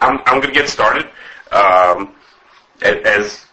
[0.00, 1.08] I'm, I'm going to get started.
[1.52, 2.14] Um,
[2.82, 3.46] as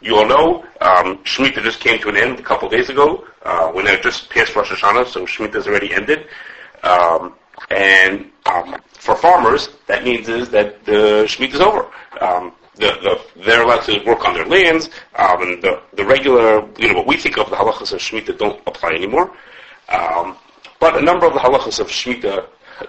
[0.00, 3.26] you all know, um, Shemitah just came to an end a couple days ago.
[3.42, 6.26] Uh, when it just passed Rosh Hashanah, so Shemitah's already ended.
[6.82, 7.34] Um,
[7.70, 11.86] and um, for farmers, that means is that the Shemitah's over.
[12.20, 16.66] Um, the, the, they're allowed to work on their lands, um, and the, the regular,
[16.78, 19.30] you know, what we think of the halachas of Shemitah don't apply anymore.
[19.88, 20.36] Um,
[20.78, 22.46] but a number of the halachas of Shemitah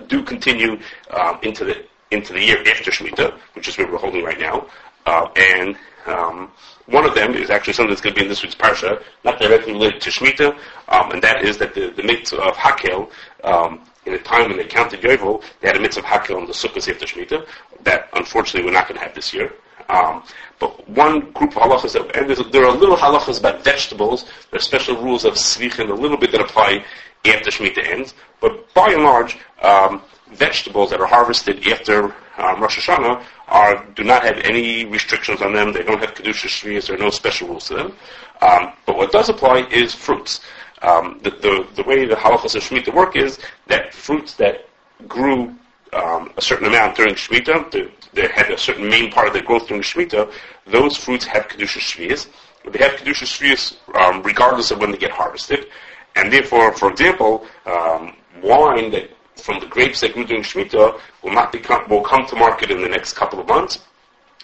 [0.08, 0.80] do continue
[1.10, 4.68] um, into the into the year after Shemitah, which is where we're holding right now.
[5.06, 6.52] Uh, and um,
[6.86, 9.40] one of them is actually something that's going to be in this week's parsha, not
[9.40, 10.58] directly related to Shemitah,
[10.90, 13.10] um, and that is that the, the mitzvah of Hakel,
[13.44, 16.46] um, in a time when they counted Yovel, they had a mitzvah of Hakel on
[16.46, 17.46] the Sukkot after Shemitah,
[17.84, 19.54] that unfortunately we're not going to have this year.
[19.90, 20.24] Um,
[20.60, 24.62] but one group of halachas, that, and there are little halachas about vegetables, there are
[24.62, 26.84] special rules of svichin, a little bit that apply
[27.26, 32.80] after Shemitah ends, but by and large, um, vegetables that are harvested after um, Rosh
[32.80, 35.74] Hashanah are, do not have any restrictions on them.
[35.74, 36.88] They don't have Kedusha Shvias.
[36.88, 37.96] There are no special rules to them.
[38.42, 40.42] Um, but what does apply is fruits.
[40.82, 44.68] Um, the, the, the, way the halachas of Shemitah work is that fruits that
[45.08, 45.56] grew
[45.94, 49.44] um, a certain amount during Shemitah, they, they, had a certain main part of their
[49.44, 50.32] growth during Shemitah,
[50.66, 52.28] those fruits have Kedusha Shvias.
[52.72, 55.68] They have Kedusha Shvias um, regardless of when they get harvested.
[56.16, 59.12] And therefore, for example, um, wine that
[59.42, 62.82] from the grapes that grew during Shemitah will not become, will come to market in
[62.82, 63.80] the next couple of months,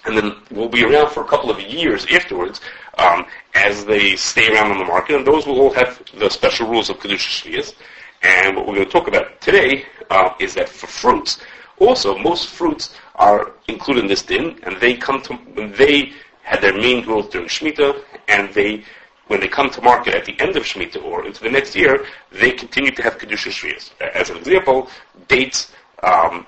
[0.05, 2.61] and then will be around for a couple of years afterwards
[2.97, 6.67] um, as they stay around on the market, and those will all have the special
[6.67, 7.73] rules of Kedusha Shvias.
[8.23, 11.39] And what we're going to talk about today uh, is that for fruits,
[11.79, 15.37] also most fruits are included in this din, and they come to
[15.77, 18.83] they had their main growth during Shemitah, and they
[19.27, 22.05] when they come to market at the end of Shemitah or into the next year,
[22.31, 23.91] they continue to have Kedusha Shvias.
[24.01, 24.89] As an example,
[25.27, 25.71] dates
[26.03, 26.45] um,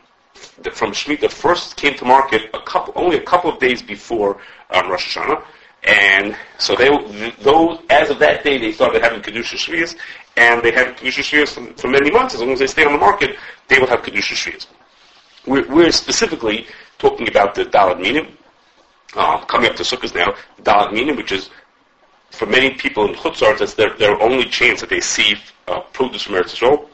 [0.73, 4.39] from Shemitah first came to market a couple, only a couple of days before
[4.71, 5.43] um, Rosh Hashanah.
[5.83, 6.89] And so they,
[7.41, 9.95] those, as of that day, they started having Kedusha Shvias,
[10.35, 12.35] and they had Kedusha Shvias for, many months.
[12.35, 14.67] As long as they stay on the market, they will have Kedusha Shvias.
[15.45, 16.67] We're, we're, specifically
[16.97, 18.27] talking about the Dalad Minim,
[19.15, 21.49] uh, coming up to Sukkot now, Dalad Minim, which is
[22.31, 25.35] for many people in Chutzar, that's their, their only chance that they see
[25.67, 26.87] uh, produce from Eretz Yisrael.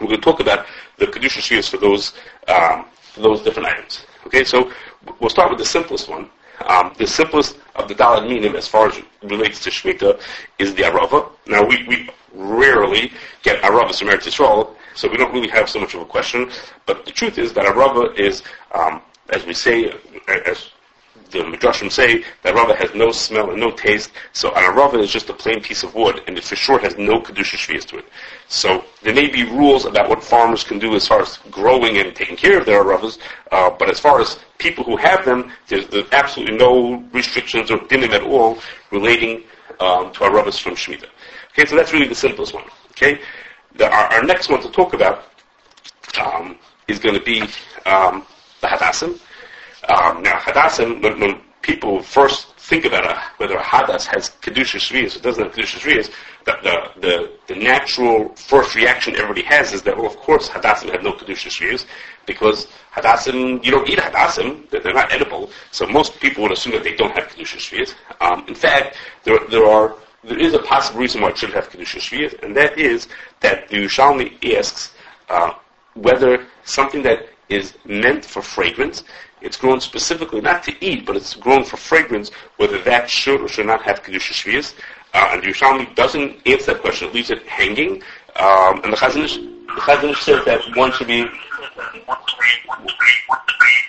[0.00, 0.66] We're going to talk about
[0.98, 2.12] the Kedusha for those,
[2.46, 4.06] um, for those different items.
[4.26, 4.70] Okay, so
[5.20, 6.30] we'll start with the simplest one.
[6.66, 10.20] Um, the simplest of the Dalad Minim as far as relates to Shemitah
[10.58, 11.30] is the Arava.
[11.46, 13.12] Now, we, we rarely
[13.42, 16.50] get Aravas from Eretz Yisrael, so we don't really have so much of a question,
[16.86, 18.42] but the truth is that Arava is,
[18.74, 19.00] um,
[19.30, 19.92] as we say,
[20.46, 20.70] as
[21.30, 25.10] the Midrashim say that rava has no smell and no taste, so an rava is
[25.10, 27.98] just a plain piece of wood, and it for sure has no kedusha shvias to
[27.98, 28.06] it.
[28.48, 32.14] So there may be rules about what farmers can do as far as growing and
[32.14, 33.18] taking care of their aravas,
[33.52, 37.78] uh, but as far as people who have them, there's, there's absolutely no restrictions or
[37.78, 38.58] dinim at all
[38.90, 39.42] relating
[39.80, 41.08] um, to aravas from Shemitah.
[41.52, 42.64] Okay, so that's really the simplest one.
[42.92, 43.20] Okay,
[43.76, 45.24] the, our, our, next one to talk about
[46.20, 46.56] um,
[46.88, 47.42] is going to be
[47.86, 48.24] um,
[48.60, 49.18] the hadassim.
[49.88, 54.78] Um, now, hadassim, when, when, people first think about a, whether a hadas has kedusha
[54.78, 56.10] shvius or doesn't have kedusha shvius,
[56.44, 56.56] the,
[57.00, 61.12] the, the, natural first reaction everybody has is that, well, of course, hadassim have no
[61.12, 61.84] kedusha shvius
[62.26, 66.72] because hadassim, you don't eat hadassim, they're, they're, not edible, so most people would assume
[66.72, 67.94] that they don't have kedusha shvius.
[68.20, 69.94] Um, in fact, there, there are
[70.24, 73.08] there is a possible reason why it should have kedusha shvius, and that is
[73.40, 74.92] that the Yerushalmi asks
[75.28, 75.52] uh,
[75.94, 79.04] whether something that is meant for fragrance
[79.40, 83.48] it's grown specifically not to eat, but it's grown for fragrance, whether that should or
[83.48, 84.74] should not have Kedusha Shvias.
[85.14, 88.02] Uh, and the Yerushalmi doesn't answer that question, it leaves it hanging.
[88.36, 91.28] Um, and the Chazon Ish, the Chazon Ish says that one should be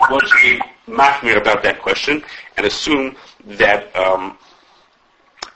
[0.07, 2.23] one should be machmir about that question
[2.57, 4.37] and assume that um,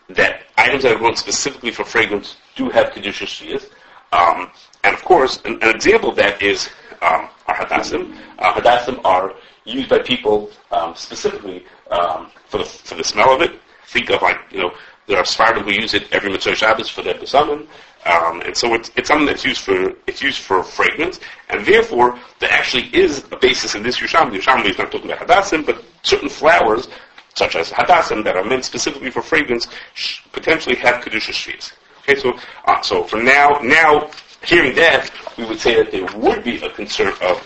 [0.10, 3.70] that items that are grown specifically for fragrance do have kedusha shvias.
[4.12, 4.52] Um,
[4.84, 6.70] and of course, an, an, example of that is
[7.02, 8.16] um, our hadassim.
[8.38, 9.34] Uh, hadassim are
[9.66, 13.60] used by people um, specifically um, for the for the smell of it.
[13.88, 14.74] Think of like you know
[15.08, 17.68] there are Sfardim who use it every Motzei Shabbos for their besamim,
[18.06, 22.18] um, and so it's, it's something that's used for it's used for fragrance, and therefore
[22.40, 24.38] there actually is a basis in this Yerushalmi.
[24.38, 26.88] Yerushalmi is not talking about hadassim, but certain flowers
[27.36, 31.74] such as hadassim that are meant specifically for fragrance sh- potentially have kedusha shvias.
[32.02, 34.10] Okay, so uh, so for now now
[34.46, 37.38] hearing that we would say that there would be a concern of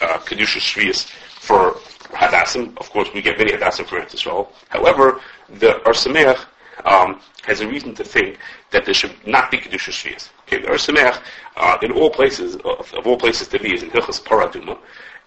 [0.00, 1.10] uh, kedusha shvias
[1.46, 1.62] for
[2.20, 2.76] Hadassim.
[2.78, 4.52] Of course, we get many Hadassim for Israel.
[4.68, 6.40] However, the Ohr Sameach
[6.84, 8.38] um, has a reason to think
[8.72, 10.30] that there should not be Kedusha Shvias.
[10.42, 11.20] Okay, the Ohr Sameach,
[11.56, 14.78] uh, in all places, of, of, all places to be, is in Hilchas Parah Adumah,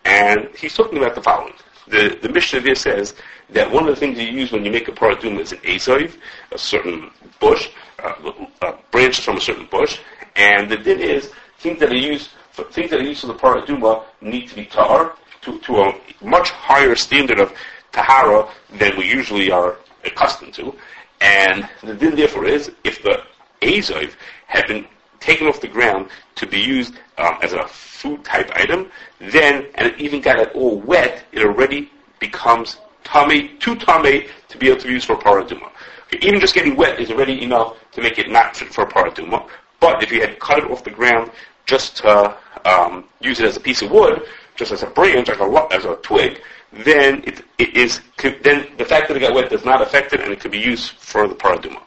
[0.06, 1.54] and he's talking about the following.
[1.88, 3.16] the, the Mishnah there says
[3.50, 5.58] that one of the things you use when you make a parah adumah is an
[5.60, 6.18] azoiv,
[6.52, 7.70] a certain bush,
[8.04, 8.14] uh,
[8.62, 10.00] uh, branches from a certain bush,
[10.36, 13.34] and the din is things that are used for, things that are used for the
[13.34, 17.54] parah adumah need to be tahor to, to a much higher standard of
[17.92, 18.48] tahara
[18.78, 20.76] than we usually are accustomed to.
[21.22, 23.24] And the din therefore is if the
[23.62, 24.14] azoiv
[24.48, 24.86] had been
[25.20, 28.90] taken off the ground to be used um, as a food type item,
[29.20, 34.58] then, and it even got it all wet, it already becomes tamei, too tamei to
[34.58, 35.72] be able to be used for parah adumah.
[36.08, 39.14] Okay, even just getting wet is already enough to make it not fit for parah
[39.14, 39.48] adumah.
[39.80, 41.32] But if you had cut it off the ground
[41.66, 44.24] just to um, use it as a piece of wood,
[44.60, 46.42] just as a branch, as a, as a twig,
[46.72, 48.02] then it, it is
[48.44, 50.60] then the fact that it got wet does not affect it, and it could be
[50.60, 51.82] used for the parah adumah.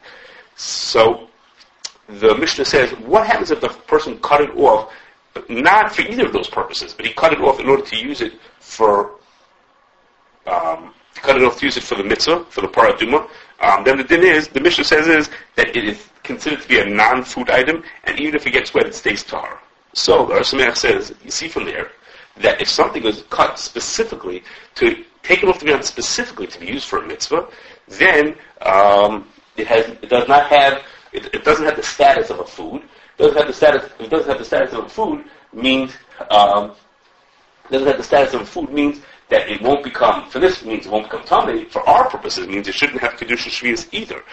[0.55, 1.29] So
[2.09, 4.91] the Mishnah says, what happens if the person cut it off,
[5.49, 8.21] not for either of those purposes, but he cut it off in order to use
[8.21, 9.11] it for,
[10.47, 13.29] um, cut it off to use it for the mitzvah, for the parah adumah.
[13.61, 16.79] Um, then the din is, the Mishnah says is that it is considered to be
[16.79, 19.59] a non-food item, and even if it gets wet, it stays tahor.
[19.93, 21.91] So the Ohr Sameach says, you see from there,
[22.37, 24.43] that if something is cut specifically
[24.75, 27.47] to taken off the ground specifically to be used for a mitzvah,
[27.87, 32.39] then um, it has it does not have it, it, doesn't have the status of
[32.39, 32.81] a food.
[32.81, 33.91] It doesn't have the status.
[33.99, 35.93] It doesn't have the status of a food means
[36.31, 36.73] um,
[37.69, 40.29] doesn't have the status of a food means that it won't become.
[40.29, 41.69] For this means it won't become tamei.
[41.69, 44.23] For our purposes, it means it shouldn't have kedusha shvius either.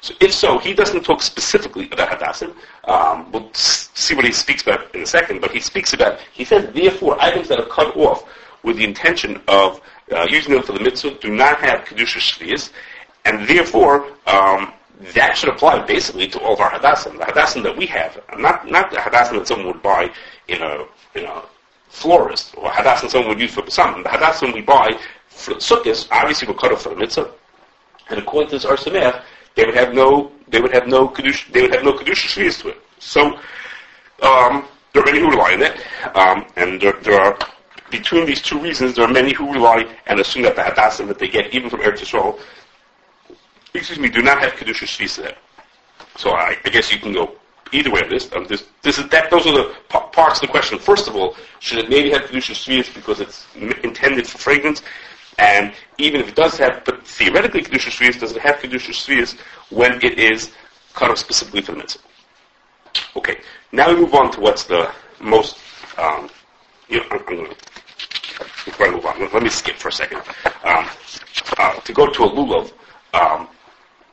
[0.00, 2.54] So if so, he doesn't talk specifically about Hadassim.
[2.84, 6.44] Um, we'll see what he speaks about in a second, but he speaks about, he
[6.44, 8.24] says, therefore, items that are cut off
[8.62, 9.80] with the intention of
[10.12, 12.70] uh, using them for the mitzvah do not have Kedusha Shvias,
[13.24, 14.72] and therefore, um,
[15.14, 17.18] that should apply basically to all of our Hadassim.
[17.18, 20.10] The Hadassim that we have, not, not the Hadassim that someone would buy
[20.48, 20.84] in a,
[21.14, 21.42] in a
[21.88, 24.02] florist, or Hadassim someone would use for something.
[24.02, 24.98] The Hadassim we buy
[25.28, 27.30] for Sukkot, obviously were cut off for the mitzvah.
[28.10, 29.22] And according to this Ohr Sameach,
[29.58, 32.60] they would have no they would have no kedusha they would have no kedusha shvius
[32.62, 32.78] to it.
[33.00, 33.20] So
[34.22, 35.76] um, there are many who rely on it,
[36.14, 37.36] um, and there, there, are
[37.90, 41.18] between these two reasons there are many who rely and assume that the hadassim that
[41.18, 42.38] they get even from Eretz Yisrael,
[43.74, 45.36] excuse me, do not have kedusha shvius it.
[46.16, 47.34] So I, I, guess you can go
[47.72, 48.30] either way on this.
[48.32, 49.28] Um, this, this is that.
[49.28, 50.78] Those are the p- parts of the question.
[50.78, 54.82] First of all, should it maybe have kedusha shvius because it's m- intended for fragrance?
[55.38, 59.38] And even if it does have, but theoretically Kedusha Shvius, does it have Kedusha Shvius
[59.70, 60.50] when it is
[60.94, 62.02] cut off specifically for the mitzvah?
[63.16, 63.38] Okay,
[63.72, 65.58] now we move on to what's the most,
[65.96, 66.28] um,
[66.88, 67.56] you know, I'm, I'm going to,
[68.64, 70.20] before I move on, let, me skip for a second.
[70.64, 70.88] Um,
[71.58, 72.72] uh, to go to a lulav,
[73.14, 73.48] um,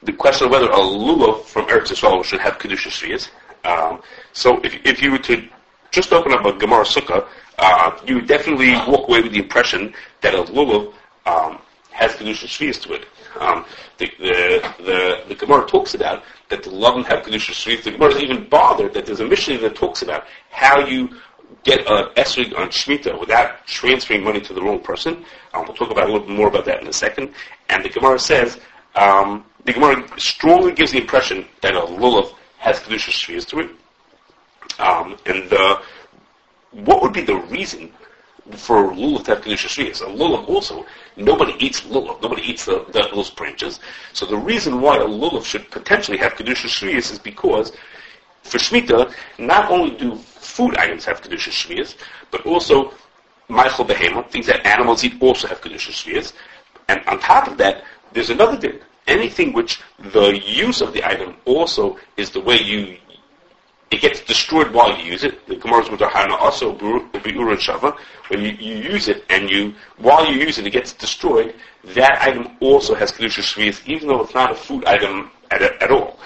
[0.03, 3.29] the question of whether a lulav from Eretz Yisrael should have Kedusha Shvius.
[3.65, 4.01] Um,
[4.33, 5.47] so if, if you were to
[5.91, 7.27] just open up a Gemara Sukkah,
[7.57, 10.93] uh, you would definitely walk away with the impression that a lulav
[11.25, 11.59] um,
[11.91, 13.05] has kedusha shvius to it.
[13.39, 13.65] Um,
[13.97, 17.83] the, the, the, the Gemara talks about that the Lovin have kedusha shvius.
[17.83, 21.09] The Gemara is even bothered that there's a Mishnah that talks about how you
[21.63, 25.25] get an esrig on shmita without transferring money to the wrong person.
[25.53, 27.33] Um, we'll talk about a little bit more about that in a second.
[27.69, 28.59] And the Gemara says
[28.95, 33.69] um, the Gemara strongly gives the impression that a lulav has kedusha shvius to it.
[34.79, 35.81] Um, and the,
[36.71, 37.91] what would be the reason
[38.51, 40.01] for lulav to have kedusha shvius.
[40.01, 40.85] A lulav also,
[41.17, 42.21] nobody eats lulav.
[42.21, 43.79] Nobody eats the, the, those branches.
[44.13, 47.71] So the reason why a lulav should potentially have kedusha shvius is because
[48.43, 51.95] for shmita, not only do food items have kedusha shvius,
[52.31, 52.93] but also
[53.49, 56.33] meichel behema, things that animals eat, also have kedusha shvius.
[56.87, 58.79] And on top of that, there's another thing.
[59.07, 62.97] Anything which the use of the item also is the way you
[63.95, 65.47] it gets destroyed while you use it.
[65.47, 67.97] The Gemara's Mutahana also Bi'ur Shava.
[68.27, 71.55] When you, you use it and you, while you use it, it gets destroyed,
[71.95, 75.91] that item also has Kedusha Shvius, even though it's not a food item at, at
[75.91, 76.19] all.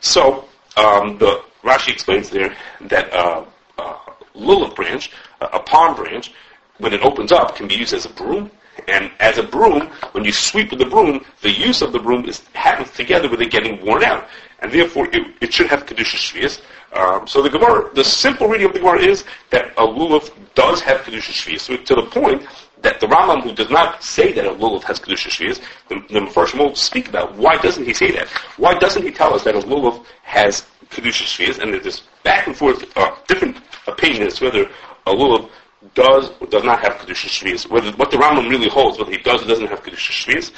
[0.00, 0.44] So,
[0.76, 3.46] um, the Rashi explains there that uh,
[3.78, 3.96] uh,
[4.34, 6.34] lulav branch, uh, a palm branch,
[6.78, 8.50] when it opens up, can be used as a broom.
[8.88, 12.26] And as a broom, when you sweep with the broom, the use of the broom
[12.26, 14.28] is happens together with it getting worn out,
[14.60, 16.60] and therefore it, it should have kedusha shvius.
[16.92, 20.80] Um, so the Gemara, the simple reading of the Gemara is that a lulav does
[20.80, 22.46] have kedusha shvius, to the point
[22.82, 26.26] that the Rambam, who does not say that a lulav has kedusha shvius, the, the
[26.30, 28.28] first will speak about why doesn't he say that?
[28.56, 31.58] Why doesn't he tell us that a lulav has kedusha shvius?
[31.58, 34.70] And there's this back and forth, uh, different opinions whether
[35.06, 35.50] a lulav
[35.94, 37.68] does or does not have kedusha shvius.
[37.68, 40.52] Whether what the Rambam really holds, whether he does or doesn't have kedusha shvius.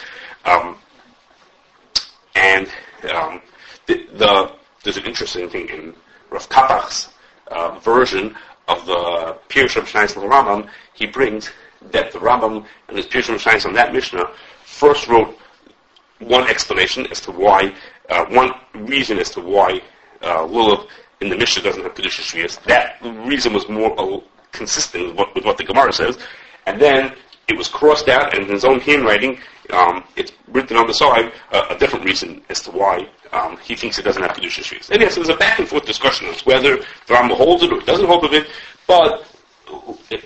[0.44, 0.76] Um,
[2.34, 2.68] and
[3.12, 3.42] um,
[3.88, 4.52] the, the,
[4.84, 5.94] there's an interesting thing in
[6.30, 7.08] Rav Kapach's
[7.48, 8.36] uh, version
[8.68, 11.50] of the Pirush of Shnais Rambam, he brings
[11.90, 14.30] that the Rambam and his of Shines on that Mishnah
[14.64, 15.36] first wrote
[16.18, 17.74] one explanation as to why,
[18.10, 19.80] uh, one reason as to why
[20.22, 20.86] uh, Lulav
[21.20, 22.62] in the Mishnah doesn't have Kedusha Shvias.
[22.64, 24.20] That reason was more uh,
[24.52, 26.18] consistent with what, with what the Gemara says.
[26.66, 27.14] And then
[27.48, 29.38] it was crossed out, and in his own handwriting,
[29.72, 33.74] um, it's written on the side uh, a different reason as to why um, he
[33.74, 34.90] thinks it doesn't have Kedusha Shvias.
[34.90, 37.80] And yes, there's a back and forth discussion as whether the Rambam holds it or
[37.80, 38.46] doesn't hold of it,
[38.86, 39.26] but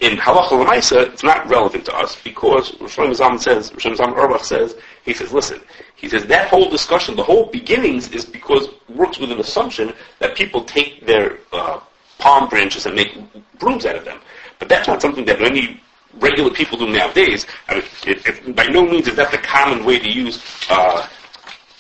[0.00, 4.44] in Halacha Lamaisa, it's not relevant to us because Rosh Zalman says, Rosh Zalman Auerbach
[4.44, 5.61] says, he says, listen,
[5.96, 10.37] he says that whole discussion, the whole beginnings is because works with an assumption that
[10.37, 11.80] people take their uh,
[12.18, 13.16] palm branches and make
[13.58, 14.20] brooms out of them.
[14.58, 15.80] But that's not something that any
[16.19, 17.47] regular people do nowadays.
[17.69, 21.09] I mean, it, it, by no means is that the common way to use uh,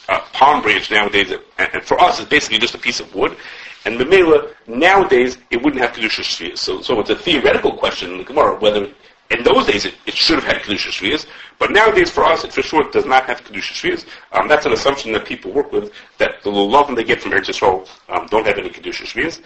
[0.08, 1.32] a palm branch nowadays.
[1.58, 3.36] And, for us, it's basically just a piece of wood.
[3.84, 6.58] And the Mela, nowadays, it wouldn't have Kedusha Shvias.
[6.58, 8.88] So, so it's a theoretical question in the Gemara whether
[9.30, 11.26] in those days it, it should have had Kedusha Shvias,
[11.58, 14.06] but nowadays for us it for sure does not have Kedusha Shvias.
[14.32, 17.48] Um, that's an assumption that people work with, that the Lulavim they get from Eretz
[17.48, 19.40] Yisrael um, don't have any Kedusha Shvias.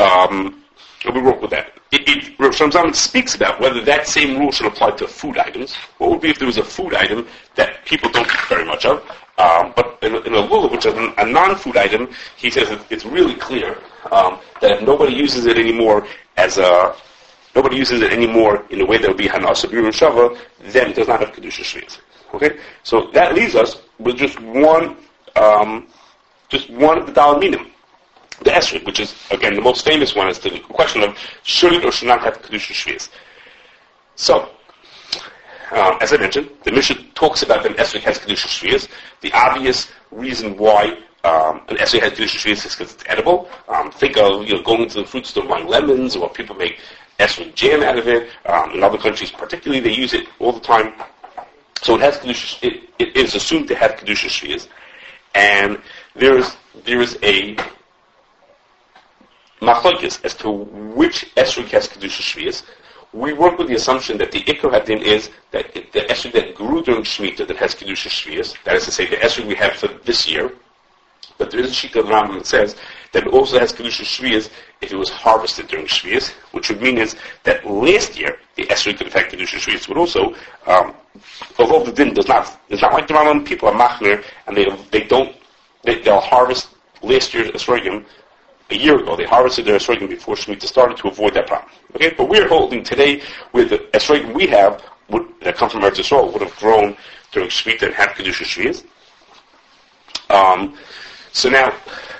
[0.00, 0.64] Um,
[1.10, 1.72] we work with that.
[1.90, 5.74] It, it, speaks about whether that same rule should apply to food items.
[5.98, 8.84] What would be if there was a food item that people don't eat very much
[8.84, 9.02] of,
[9.38, 13.04] um, but in, in, a lulav, which is a non-food item, he says it, it's
[13.04, 13.78] really clear
[14.10, 16.06] um, that if nobody uses it anymore
[16.36, 16.94] as a
[17.54, 21.08] nobody uses it anymore in a way that would be hanasa shava, then it does
[21.08, 21.98] not have kedusha shvius.
[22.34, 24.96] Okay, so that leaves us with just one,
[25.36, 25.86] um,
[26.48, 27.71] just one of the dalaminim,
[28.42, 31.84] the esrog, which is again the most famous one, is the question of should it
[31.84, 33.08] or should not have kedusha shvius.
[34.16, 34.50] So
[35.72, 38.88] um, as I mentioned, the Mishnah talks about that an esrog has kedusha shvius.
[39.22, 43.48] The obvious reason why um, an esrog has kedusha shvius is because it's edible.
[43.68, 46.78] Um, think of you know going to the fruit store buying lemons, or people make
[47.18, 48.28] esrog jam out of it.
[48.44, 50.92] Um, in other countries, particularly, they use it all the time.
[51.80, 52.62] So it has kedusha.
[52.62, 54.68] It, it is assumed to have kedusha shvius,
[55.34, 55.80] and
[56.14, 57.56] there is there is a
[59.62, 62.62] machlokes as to which esrog has kedusha shvius
[63.12, 66.82] we work with the assumption that the Ikar Hadin is that the Esrog that grew
[66.82, 69.88] during Shemitah that has Kedusha Shvias, that is to say, the Esrog we have for
[70.04, 70.50] this year,
[71.36, 72.76] but there is a sheet of Rambam that says
[73.12, 74.50] that it also has Kedusha Shvias
[74.80, 78.96] if it was harvested during Shvias, which would mean is that last year the Esrog
[78.96, 80.34] could had Kedusha Shvias, but also,
[80.66, 80.94] um,
[81.58, 84.66] although the din does not, it's not like the Rambam, people are machmir, and they,
[84.90, 85.36] they don't,
[85.84, 86.70] they, they'll harvest
[87.02, 88.06] last year's Esrogim
[88.72, 89.16] a year ago.
[89.16, 91.70] They harvested their esrogim before Shemitah started to avoid that problem.
[91.94, 95.98] Okay, but we're holding today with the esrogim we have would, that come from Eretz
[96.00, 96.96] Yisrael would have grown
[97.32, 98.84] during Shemitah and had kedusha shvias.
[100.30, 100.76] Um,
[101.32, 101.74] so now,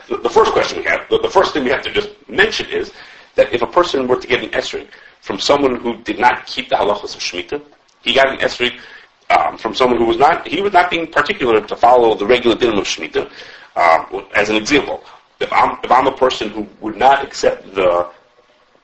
[0.08, 2.66] the, the, first question we have, the, the, first thing we have to just mention
[2.68, 2.92] is
[3.36, 4.88] that if a person were to get an esrog
[5.20, 7.62] from someone who did not keep the halachas of Shemitah,
[8.02, 8.78] he got an esrog
[9.30, 12.56] um, from someone who was not, he was not being particular to follow the regular
[12.56, 13.30] dinim of Shemitah.
[13.74, 15.02] Um, as an example,
[15.42, 18.08] if I'm, if I'm a person who would not accept the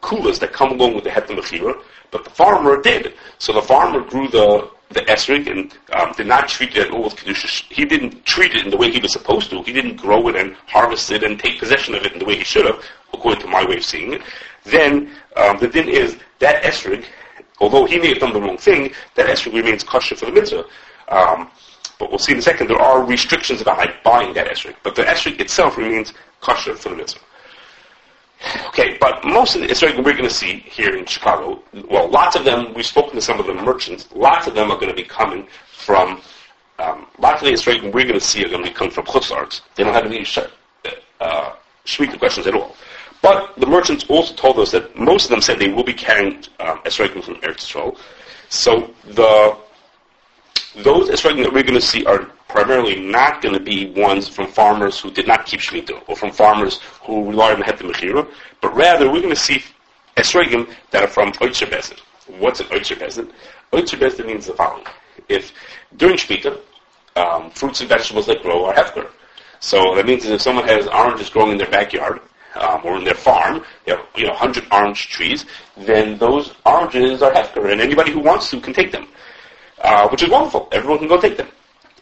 [0.03, 3.15] kulas that come along with the heter mechira, but the farmer did.
[3.39, 7.05] So the farmer grew the the esrig and um, did not treat it at all
[7.05, 7.71] with kedusha.
[7.71, 9.63] He didn't treat it in the way he was supposed to.
[9.63, 12.37] He didn't grow it and harvest it and take possession of it in the way
[12.37, 14.23] he should have, according to my way of seeing it.
[14.65, 17.05] Then um, the din is that esrig,
[17.61, 20.65] although he may have done the wrong thing, that esrig remains kosher for the mitzvah.
[21.09, 21.51] Um,
[21.99, 24.77] but we'll see in a second, there are restrictions about like buying that esrog.
[24.83, 27.21] But the esrog itself remains kosher for the mitzvah.
[28.69, 32.37] Okay, but most of the esrog we're going to see here in Chicago, well, lots
[32.37, 34.95] of them, we've spoken to some of the merchants, lots of them are going to
[34.95, 36.21] be coming from,
[36.79, 39.07] um, lots of the esrog we're going to see are going to be coming from
[39.07, 39.63] chutzarts.
[39.75, 40.25] They don't have any
[41.21, 41.53] uh,
[41.85, 42.77] Shemitah questions at all.
[43.23, 46.37] But the merchants also told us that most of them said they will be carrying
[46.61, 47.99] um, esrogim from Eretz Yisrael.
[48.49, 49.57] So the
[50.83, 54.47] those esrogim that we're going to see are primarily not going to be ones from
[54.47, 58.29] farmers who did not keep Shemitah, or from farmers who relied on Heter Mechira,
[58.61, 59.63] but rather we're going to see
[60.17, 61.99] esrogim that are from Oitzer Bezin.
[62.39, 63.33] What's an Oitzer Bezin?
[63.73, 64.85] Oitzer Bezin means the following.
[65.29, 65.53] If
[65.97, 66.61] during Shemitah,
[67.17, 69.11] um, fruits and vegetables that grow are hefker.
[69.61, 72.21] So that means that if someone has oranges growing in their backyard,
[72.55, 75.45] um, or in their farm, they have, you know, 100 orange trees,
[75.77, 79.09] then those oranges are hefker, and anybody who wants to can take them
[79.81, 80.69] uh, which is wonderful.
[80.73, 81.49] Everyone can go take them.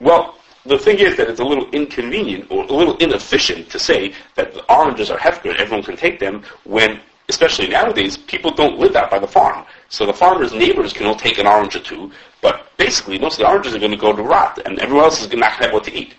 [0.00, 4.12] Well, the thing is that it's a little inconvenient or a little inefficient to say
[4.34, 8.78] that the oranges are hefker and everyone can take them when, especially nowadays, people don't
[8.78, 9.64] live out by the farm.
[9.88, 12.10] So the farmer's neighbors can all take an orange or two,
[12.42, 15.20] but basically most of the oranges are going to go to rot and everyone else
[15.20, 16.14] is not going to have what to eat.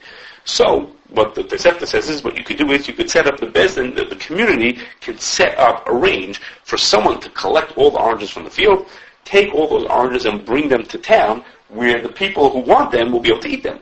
[0.45, 3.39] So, what the Tosefta says is, what you could do is you could set up
[3.39, 7.91] the Bezdin, the, the community can set up a range for someone to collect all
[7.91, 8.87] the oranges from the field,
[9.27, 13.12] take all those oranges and bring them to town where the people who want them
[13.12, 13.79] will be able to eat them.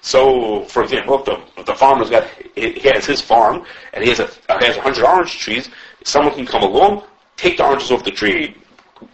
[0.00, 4.10] So, for example, if the, if the farmer's got, he has his farm and he
[4.10, 5.68] has a, uh, has hundred orange trees,
[6.04, 7.04] someone can come along,
[7.36, 8.56] take the oranges off the tree,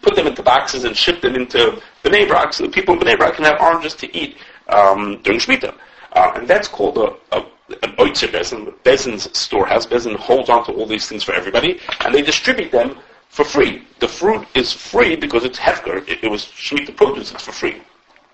[0.03, 3.17] put them into boxes and ship them into Bnei Brak so the people in Bnei
[3.17, 4.37] Brak can have oranges to eat
[4.69, 5.75] um, during Shemitah.
[6.13, 7.45] Uh, and that's called a, a
[7.83, 9.87] an Oitzer Bezin, Bezin's storehouse.
[9.87, 12.99] Bezin holds on to all these things for everybody, and they distribute them
[13.33, 13.83] for free.
[13.99, 16.07] The fruit is free because it's Hefker.
[16.07, 17.81] It, it was Shemitah produce, it's for free.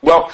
[0.02, 0.32] Well,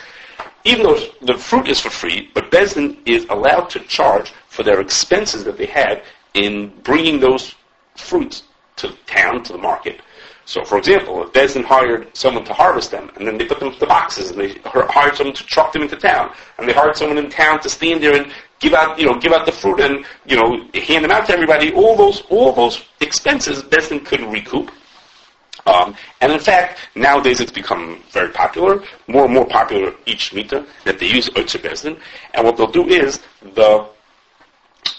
[0.64, 4.80] even though the fruit is for free, but Bezdin is allowed to charge for their
[4.80, 6.02] expenses that they had
[6.32, 7.54] in bringing those
[7.96, 8.44] fruits
[8.76, 10.00] to town, to the market.
[10.46, 13.68] So, for example, if Bezdin hired someone to harvest them, and then they put them
[13.68, 17.18] into boxes, and they hired someone to truck them into town, and they hired someone
[17.18, 20.04] in town to stand there and give out, you know, give out the fruit and,
[20.26, 24.70] you know, hand them out to everybody, all those, all those expenses Bezdin could recoup
[25.66, 30.64] um, and in fact, nowadays it's become very popular, more and more popular each meter
[30.84, 31.98] that they use Oitzer Bezdin.
[32.34, 33.86] And what they'll do is the,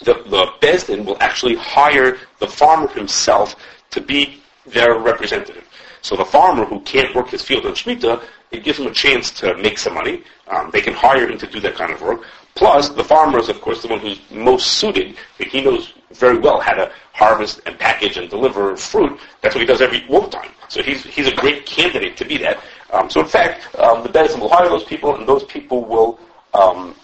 [0.04, 3.56] the, the Bezdin will actually hire the farmer himself
[3.92, 5.68] to be their representative.
[6.02, 9.32] So the farmer who can't work his field on Shemitah, it gives him a chance
[9.32, 10.24] to make some money.
[10.48, 12.22] Um, they can hire him to do that kind of work.
[12.56, 15.18] Plus, the farmer is, of course, the one who's most suited.
[15.38, 19.20] He knows very well how to harvest and package and deliver fruit.
[19.42, 20.52] That's what he does every all the time.
[20.70, 22.64] So he's he's a great candidate to be that.
[22.92, 26.18] Um, so in fact, um, the Bezin will hire those people, and those people will
[26.54, 26.96] um,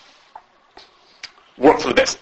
[1.57, 2.19] work for the Bezin.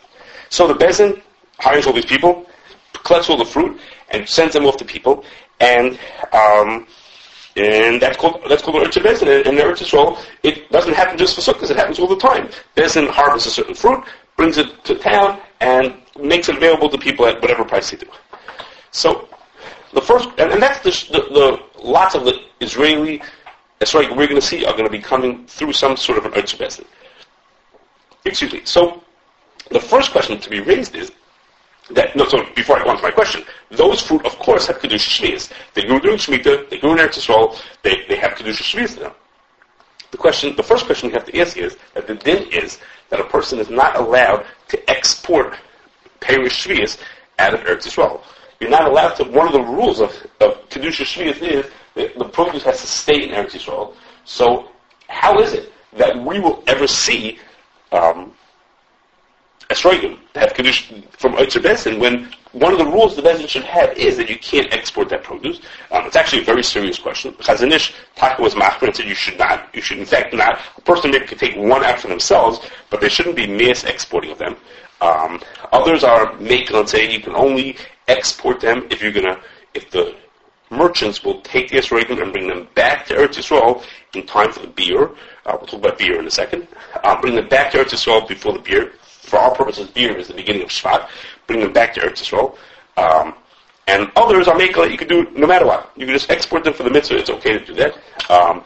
[0.50, 1.22] So the Bezin
[1.60, 2.48] hires all these people,
[2.94, 5.24] collects all the fruit, and sends them off to people,
[5.60, 6.00] and
[6.34, 6.88] um,
[7.60, 9.46] and that's called that's called Urcha Bezin.
[9.46, 12.50] And the Urcha Yisrael, it doesn't happen just for Sukkot; it happens all the time.
[12.76, 14.04] Bezin harvests a certain fruit,
[14.38, 18.08] brings it to town, and makes it available to people at whatever price they do.
[18.92, 19.28] So
[19.94, 23.26] the first, and, and that's the, the, the, lots of the Israeli, uh,
[23.80, 26.26] that's right, we're going to see are going to be coming through some sort of
[26.26, 26.86] an Urcha
[28.26, 28.62] Excuse me.
[28.66, 29.02] So
[29.72, 31.12] the first question to be raised is
[31.92, 34.80] that, no, so before I go on to my question, those fruit, of course, have
[34.80, 35.52] Kedusha Shmias.
[35.74, 39.12] They grew during Shemitah, they grew in Eretz Yisrael, they, they have Kedusha Shmias in.
[40.12, 43.20] The question, the first question you have to ask is that the din is that
[43.20, 45.56] a person is not allowed to export
[46.20, 46.98] Perish Shvias
[47.38, 48.22] out of Eretz Yisrael.
[48.60, 52.26] You're not allowed to, one of the rules of, of Kedusha Shvias is that the
[52.26, 53.94] produce has to stay in Eretz Yisrael.
[54.26, 54.70] So
[55.08, 57.40] how is it that we will ever see
[57.92, 58.34] um,
[59.70, 63.96] Esrogim have Kedusha from Eitzer Besin when one of the rules the Besin should have
[63.96, 65.60] is that you can't export that produce.
[65.92, 67.34] Um, it's actually a very serious question.
[67.34, 69.70] Chazon Ish Taka was machmir and said you should not.
[69.76, 70.60] You should in fact not.
[70.78, 74.32] A person maybe could take one out for themselves, but there shouldn't be mass exporting
[74.32, 74.56] of them.
[75.02, 75.40] Um,
[75.72, 77.78] others are making and saying you can only
[78.08, 79.40] export them if you're gonna
[79.76, 80.16] if the
[80.72, 83.84] merchants will take the Yisraelim and bring them back to Eretz Yisrael
[84.16, 85.16] in time for the biur.
[85.46, 86.68] Uh, we'll talk about biur in a second.
[87.04, 88.92] Uh, bring them back to Eretz Yisrael before the biur
[89.30, 91.08] for our purposes, biur is the beginning of Shvat.
[91.48, 92.58] Bring them back to Eretz Yisrael.
[92.98, 93.34] Um,
[93.88, 95.92] and others are making you can do no matter what.
[95.96, 97.18] You can just export them for the mitzvah.
[97.18, 97.94] It's okay to do that.
[98.30, 98.64] Um,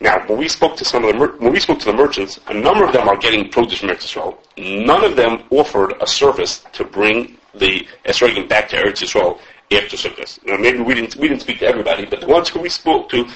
[0.00, 2.38] now, when we spoke to some of the mer- when we spoke to the merchants,
[2.46, 4.36] a number of them are getting produce from Eretz Yisrael.
[4.56, 9.38] None of them offered a service to bring the esrogim back to Eretz Yisrael
[9.72, 10.44] after Sukkot.
[10.46, 13.08] Now, maybe we didn't we didn't speak to everybody, but the ones who we spoke
[13.10, 13.28] to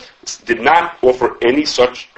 [0.44, 2.08] did not offer any such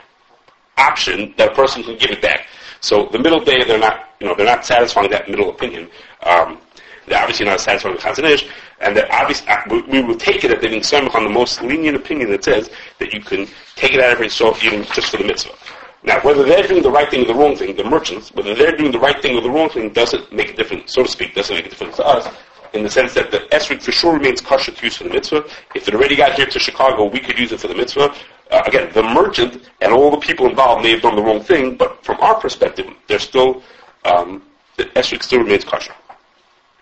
[0.79, 2.47] option that a person can give it back.
[2.81, 5.89] So the middle day, they're not, you know, they're not satisfying that middle opinion.
[6.23, 6.59] Um,
[7.07, 8.49] they're obviously not satisfying the Chazon Ish,
[8.81, 11.31] and that obviously uh, we, we will take it that they being some on the
[11.31, 15.11] most lenient opinion that says that you can take it out of soul even just
[15.11, 15.55] for the mitzvah.
[16.03, 18.77] Now, whether they're doing the right thing or the wrong thing, the merchants, whether they're
[18.77, 21.35] doing the right thing or the wrong thing doesn't make a difference, so to speak,
[21.35, 22.33] doesn't make a difference to us,
[22.75, 25.45] in the sense that the esrog for sure remains kosher to use for the mitzvah.
[25.75, 28.15] If it already got here to Chicago, we could use it for the mitzvah.
[28.51, 31.77] Uh, again, the merchant and all the people involved may have done the wrong thing,
[31.77, 33.63] but from our perspective, they're still,
[34.05, 34.43] um,
[34.77, 35.95] the esrog still remains kosher.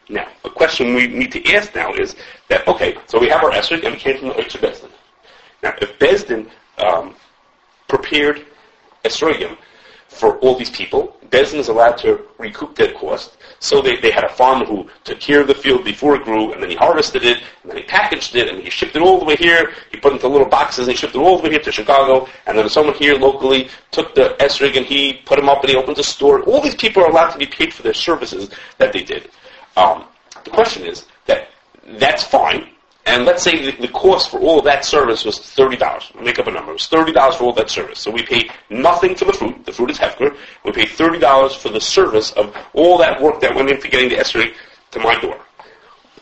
[0.08, 2.16] Now, a question we need to ask now is
[2.48, 4.90] that, okay, so we have our esrog and we came from the Oitzer Bezdin.
[5.62, 7.14] Now, if Bezdin um,
[7.88, 8.44] prepared
[9.04, 9.56] esrogim
[10.08, 11.16] for all these people.
[11.28, 13.36] Bezdin is allowed to recoup their cost.
[13.64, 16.52] So they, they had a farmer who took care of the field before it grew,
[16.52, 19.18] and then he harvested it, and then he packaged it, and he shipped it all
[19.18, 19.72] the way here.
[19.90, 21.72] He put it into little boxes, and he shipped it all the way here to
[21.72, 22.28] Chicago.
[22.46, 25.76] And then someone here locally took the esrig and he put them up, and he
[25.76, 26.42] opened a store.
[26.42, 29.30] All these people are allowed to be paid for their services that they did.
[29.78, 30.04] Um,
[30.44, 31.48] the question is that
[31.98, 32.68] that's fine,
[33.06, 36.10] and let's say the, the cost for all of that service was thirty dollars.
[36.20, 36.70] Make up a number.
[36.70, 37.98] It was thirty dollars for all that service.
[38.00, 39.64] So we pay nothing for the fruit.
[39.66, 40.36] The fruit is hefker.
[40.64, 44.08] We pay thirty dollars for the service of all that work that went into getting
[44.08, 44.54] the esrog
[44.92, 45.38] to my door.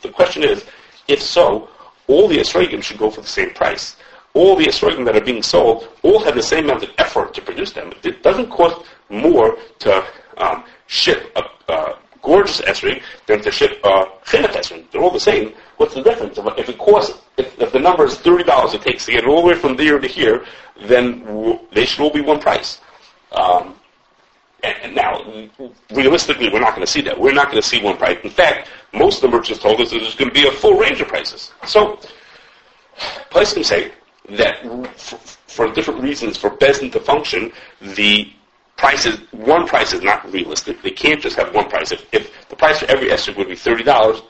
[0.02, 0.64] The question is,
[1.06, 1.68] if so,
[2.08, 3.96] all the esrogim should go for the same price.
[4.34, 7.42] All the esrogim that are being sold all have the same amount of effort to
[7.42, 7.92] produce them.
[8.02, 10.04] It doesn't cost more to
[10.38, 14.90] um, ship a, a gorgeous esrog than to ship a chinuch esrog.
[14.90, 15.52] They're all the same.
[15.76, 16.38] What's the difference?
[16.58, 19.42] If it costs, if, if the number is thirty dollars, it takes to get all
[19.42, 20.44] the way from there to here,
[20.82, 22.80] then they should all be one price.
[23.32, 23.74] Um,
[24.62, 25.24] and, now,
[25.92, 27.18] realistically, we're not going to see that.
[27.18, 28.18] We're not going to see one price.
[28.22, 30.78] In fact, most of the merchants told us that there's going to be a full
[30.78, 31.52] range of prices.
[31.66, 31.98] So,
[33.30, 33.92] place can say
[34.30, 34.62] that
[34.96, 38.32] for, for different reasons, for Bezdin to function, the
[38.82, 40.82] prices, one price is not realistic.
[40.82, 41.92] They can't just have one price.
[41.92, 44.20] If, if the price for every esrog would be thirty dollars,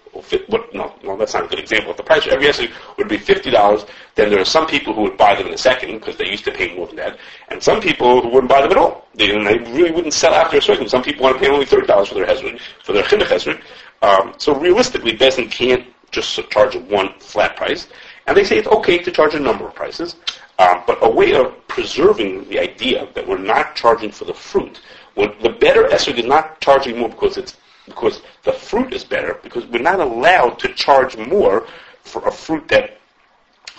[0.74, 1.92] no, no, that's not a good example.
[1.92, 4.92] If the price for every esrog would be fifty dollars, then there are some people
[4.92, 7.18] who would buy them in a second because they used to pay more than that,
[7.48, 9.08] and some people who wouldn't buy them at all.
[9.14, 10.86] They, they really wouldn't sell after a certain.
[10.86, 13.58] Some people want to pay only thirty dollars for their esrog, for their chinuch esrog.
[14.02, 17.88] Um, so realistically, Bezdin can't just charge one flat price,
[18.26, 20.16] and they say it's okay to charge a number of prices.
[20.58, 24.80] Um, but a way of preserving the idea that we're not charging for the fruit,
[25.14, 29.38] when the better esrog is not charging more because it's because the fruit is better,
[29.42, 31.66] because we're not allowed to charge more
[32.04, 32.98] for a fruit that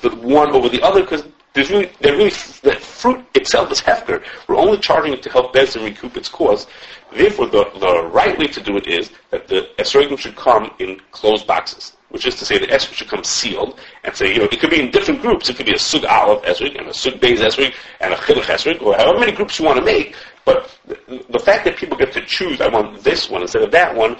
[0.01, 4.23] the one over the other, because there's really, really, the fruit itself is hefker.
[4.47, 6.67] We're only charging it to help Bezdin recoup its cost.
[7.15, 10.99] Therefore, the, the right way to do it is that the esrogim should come in
[11.11, 14.47] closed boxes which is to say the esrog should come sealed and say, you know,
[14.51, 15.49] it could be in different groups.
[15.49, 18.43] It could be a sug aleph esrog and a sug beis esrog and a chinuch
[18.43, 20.15] esrog, or however many groups you want to make.
[20.45, 23.71] But the, the, fact that people get to choose, I want this one instead of
[23.71, 24.15] that one,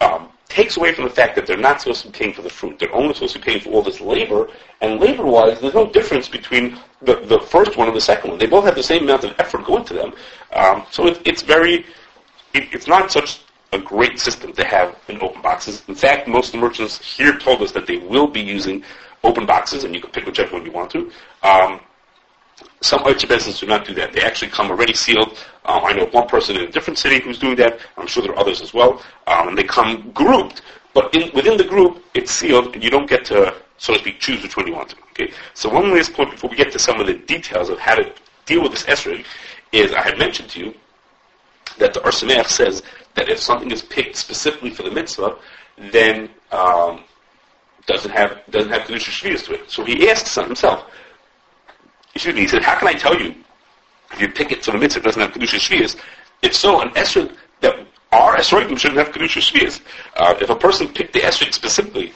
[0.00, 2.50] um, takes away from the fact that they're not supposed to be paying for the
[2.50, 2.80] fruit.
[2.80, 4.48] They're only supposed to be paying for all this labor.
[4.80, 8.38] And labor-wise, there's no difference between the, the first one and the second one.
[8.40, 10.14] They both have the same amount of effort going to them.
[10.52, 11.86] Um, so it, it's very,
[12.54, 13.40] it, it's not such
[13.72, 15.82] a great system to have in open boxes.
[15.88, 18.82] In fact, most merchants here told us that they will be using
[19.24, 21.10] open boxes, and you can pick whichever one you want to.
[21.42, 21.80] Um,
[22.80, 24.12] some businesses do not do that.
[24.12, 25.36] They actually come already sealed.
[25.64, 27.78] Um, I know one person in a different city who's doing that.
[27.96, 29.02] I'm sure there are others as well.
[29.26, 30.62] Um, and they come grouped,
[30.94, 34.20] but in, within the group, it's sealed, and you don't get to, so to speak,
[34.20, 34.96] choose which one you want to.
[35.12, 35.32] Okay.
[35.54, 38.12] So one last point before we get to some of the details of how to
[38.46, 39.24] deal with this esrog
[39.72, 40.74] is I had mentioned to you
[41.78, 42.82] that the Or says
[43.18, 45.36] that if something is picked specifically for the mitzvah,
[45.76, 47.02] then um,
[47.86, 49.70] doesn't have doesn't have kedusha shvius to it.
[49.70, 50.90] So he asks himself.
[52.14, 52.42] Excuse me.
[52.42, 53.34] He said, "How can I tell you
[54.12, 55.96] if you pick it for the mitzvah it doesn't have kedusha shvius?
[56.42, 57.74] If so, an esrog that
[58.12, 59.80] our esrogim shouldn't have kedusha shvius.
[60.16, 62.12] Uh, if a person picked the esrog specifically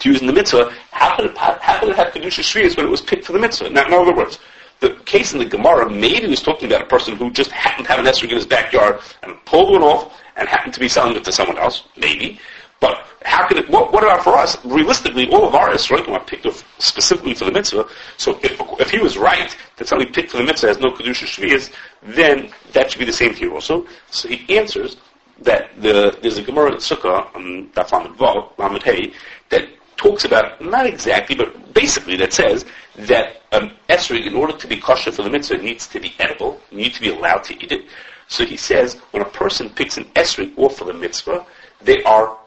[0.00, 2.86] to use in the mitzvah, how could it, how could it have kedusha shvius when
[2.86, 3.70] it was picked for the mitzvah?
[3.70, 4.38] Now, in other words,
[4.80, 7.86] the case in the Gemara, maybe he was talking about a person who just happened
[7.86, 10.88] to have an esrog in his backyard and pulled one off and happened to be
[10.88, 12.40] selling it to someone else, maybe.
[12.80, 14.56] But how could it, what, what about for us?
[14.64, 16.46] Realistically, all of our esrogim are picked
[16.78, 17.88] specifically for the mitzvah.
[18.18, 21.26] So if, if he was right that somebody picked for the mitzvah has no kedusha
[21.26, 23.86] shvias, then that should be the same here also.
[24.10, 24.96] So he answers
[25.40, 29.14] that the, there's a Gemara in Sukkah, um, that's the Vav,
[29.50, 32.64] that talks about, not exactly, but basically that says
[32.96, 36.14] that um, an esrog, in order to be kosher for the mitzvah, needs to be
[36.18, 37.84] edible, you need to be allowed to eat it.
[38.28, 41.44] So he says, when a person picks an esrog off for the mitzvah,
[41.82, 42.38] they are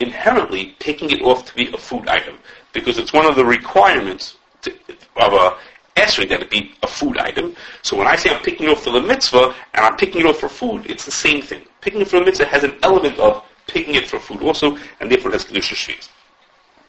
[0.00, 2.38] inherently taking it off to be a food item,
[2.72, 4.72] because it's one of the requirements to,
[5.16, 5.56] of a
[6.00, 7.54] esrog that it be a food item.
[7.82, 10.26] So when I say I'm picking it off for the mitzvah, and I'm picking it
[10.26, 11.62] off for food, it's the same thing.
[11.80, 15.10] Picking it for the mitzvah has an element of picking it for food also, and
[15.10, 16.08] therefore it has kedusha shviz.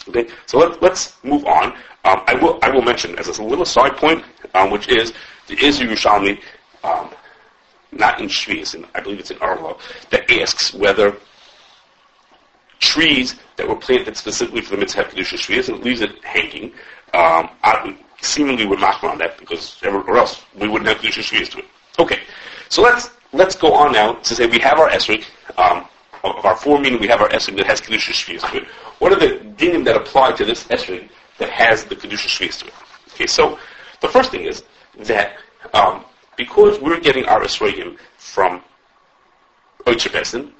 [0.08, 1.74] Okay, so let, let's move on.
[2.06, 5.14] Um, I will I will mention as a little side point, um, which is
[5.48, 6.40] the Izu Yerushalmi,
[6.84, 7.10] um,
[7.92, 9.76] not in Shviz, I believe it's in Orlah,
[10.12, 11.16] that asks whether
[12.80, 16.66] trees that were planted specifically for the mitzvah kedusha shvius, and it leaves it hanging.
[17.14, 21.60] Um, I, seemingly not on that because or else we wouldn't have kedusha shvius to
[21.60, 21.66] it.
[22.00, 22.20] Okay,
[22.70, 25.24] so let's let's go on now to say we have our esrog.
[25.58, 25.88] Um,
[26.36, 28.68] of our four meaning we have our esrog that has kedusha shvius to it.
[29.00, 32.68] What are the dinim that apply to this esrog that has the kedusha shvius to
[32.68, 32.74] it?
[33.14, 33.60] Okay, so
[34.02, 34.64] the first thing is
[35.00, 35.38] that
[35.74, 38.62] um, because we're getting our esrogim from
[39.86, 40.52] Oitzer Besin,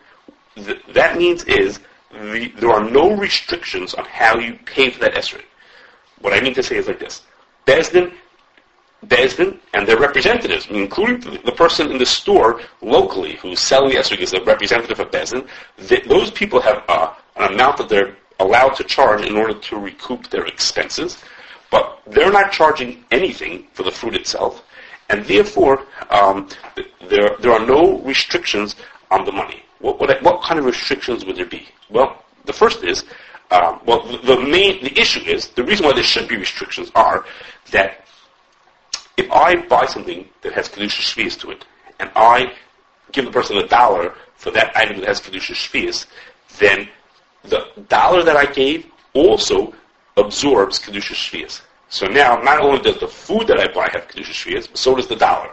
[0.56, 1.80] th- that means is
[2.12, 5.44] the, there are no restrictions on how you pay for that esrog.
[6.22, 7.24] What I mean to say is like this:
[7.66, 8.14] Bezdin,
[9.06, 13.98] Bezdin, and their representatives, including the, the person in the store locally who's selling the
[13.98, 15.48] esrog is a representative of Bezdin.
[16.08, 20.30] those people have uh, an amount that they're allowed to charge in order to recoup
[20.30, 21.24] their expenses,
[21.70, 24.64] but they're not charging anything for the fruit itself,
[25.10, 26.48] and therefore um,
[27.08, 28.76] there there are no restrictions
[29.12, 29.64] on the money.
[29.80, 31.68] What, what, what kind of restrictions would there be?
[31.90, 33.06] Well, the first is,
[33.52, 36.92] um, well, the, the main the issue is the reason why there should be restrictions
[36.96, 37.26] are
[37.72, 38.08] that
[39.18, 41.66] if I buy something that has kedusha shvius to it,
[42.00, 42.54] and I
[43.12, 46.06] give the person a dollar for that item that has kedusha shvius,
[46.60, 46.88] then
[47.44, 49.74] the dollar that I gave also
[50.16, 51.62] absorbs kedusha shvius.
[51.90, 54.96] So now, not only does the food that I buy have kedusha shvius, but so
[54.96, 55.52] does the dollar.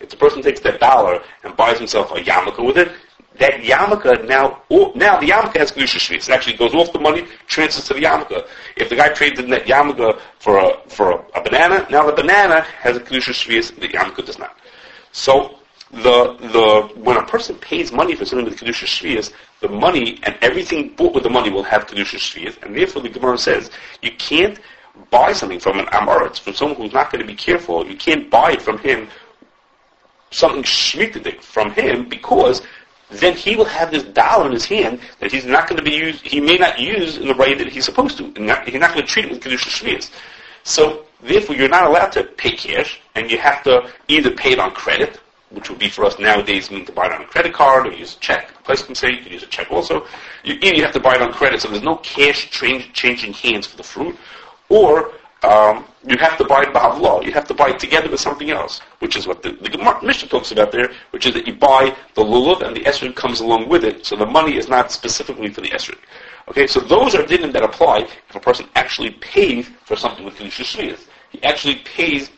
[0.00, 2.92] If the person takes that dollar and buys himself a yarmulke with it,
[3.38, 4.62] that yarmulke now,
[4.94, 6.28] now the yarmulke has kedusha shvius.
[6.28, 8.46] It actually goes off the money, transfers to the yarmulke.
[8.76, 12.12] If the guy trades in that yarmulke for a for a, a, banana, now the
[12.12, 14.56] banana has a kedusha shvius, the yarmulke does not.
[15.12, 15.58] So
[15.92, 20.36] the the when a person pays money for something with kedusha shvius, the money and
[20.42, 23.70] everything bought with the money will have kedusha shvius, and therefore the Gemara says
[24.02, 24.58] you can't
[25.10, 27.86] buy something from an amaretz, from someone who's not going to be careful.
[27.86, 29.08] You can't buy it from him
[30.30, 32.62] something shmitadik from him because
[33.10, 35.92] then he will have this dollar in his hand that he's not going to be
[35.96, 38.24] used, he may not use in the way that he's supposed to.
[38.24, 40.10] And not, he's not going to treat it with Kedusha Shmias.
[40.64, 44.58] So, therefore, you're not allowed to pay cash, and you have to either pay it
[44.58, 47.52] on credit, which would be for us nowadays mean to buy it on a credit
[47.52, 48.48] card or use a check.
[48.48, 50.04] The place can say you can use a check also.
[50.42, 53.34] You, either you have to buy it on credit, so there's no cash change, changing
[53.34, 54.16] hands for the fruit,
[54.68, 55.12] or
[55.46, 56.64] um, you have to buy
[56.98, 57.20] law.
[57.20, 60.28] You have to buy it together with something else, which is what the, the Mishnah
[60.28, 63.68] talks about there, which is that you buy the lulav and the esrog comes along
[63.68, 65.98] with it, so the money is not specifically for the esrog.
[66.48, 70.34] Okay, so those are dinim that apply if a person actually pays for something with
[70.34, 71.06] kedusha shviyas.
[71.30, 72.30] He actually pays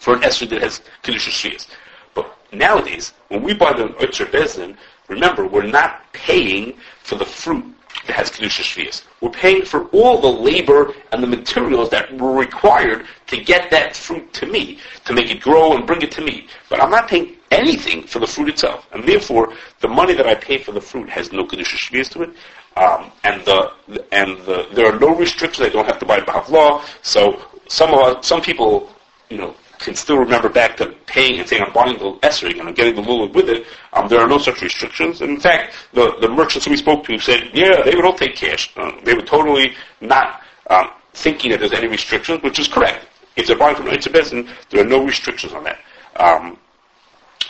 [0.00, 1.68] for an esrog that has kedusha shviyas.
[2.14, 4.76] But nowadays, when we buy the Oitzer Bezin,
[5.08, 7.64] remember, we're not paying for the fruit
[8.06, 9.04] that has Kedusha Shvias.
[9.20, 13.96] We're paying for all the labor and the materials that were required to get that
[13.96, 16.46] fruit to me, to make it grow and bring it to me.
[16.68, 18.86] But I'm not paying anything for the fruit itself.
[18.92, 22.22] And therefore, the money that I pay for the fruit has no Kedusha Shvias to
[22.22, 22.30] it.
[22.76, 23.72] Um, and the,
[24.12, 25.66] and the, there are no restrictions.
[25.66, 26.84] I don't have to buy law.
[27.02, 28.90] So some of some people,
[29.30, 32.68] you know, can still remember back to paying and saying I'm buying the esrog and
[32.68, 35.20] I'm getting the lulav with it, um, there are no such restrictions.
[35.20, 38.36] And in fact, the, the merchants we spoke to said, yeah, they would all take
[38.36, 38.72] cash.
[38.76, 43.06] Uh, they were totally not um, thinking that there's any restrictions, which is correct.
[43.36, 45.78] If they're buying from Eitzah there are no restrictions on that,
[46.16, 46.58] um,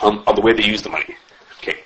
[0.01, 1.15] on, on, the way they use the money.
[1.57, 1.79] Okay.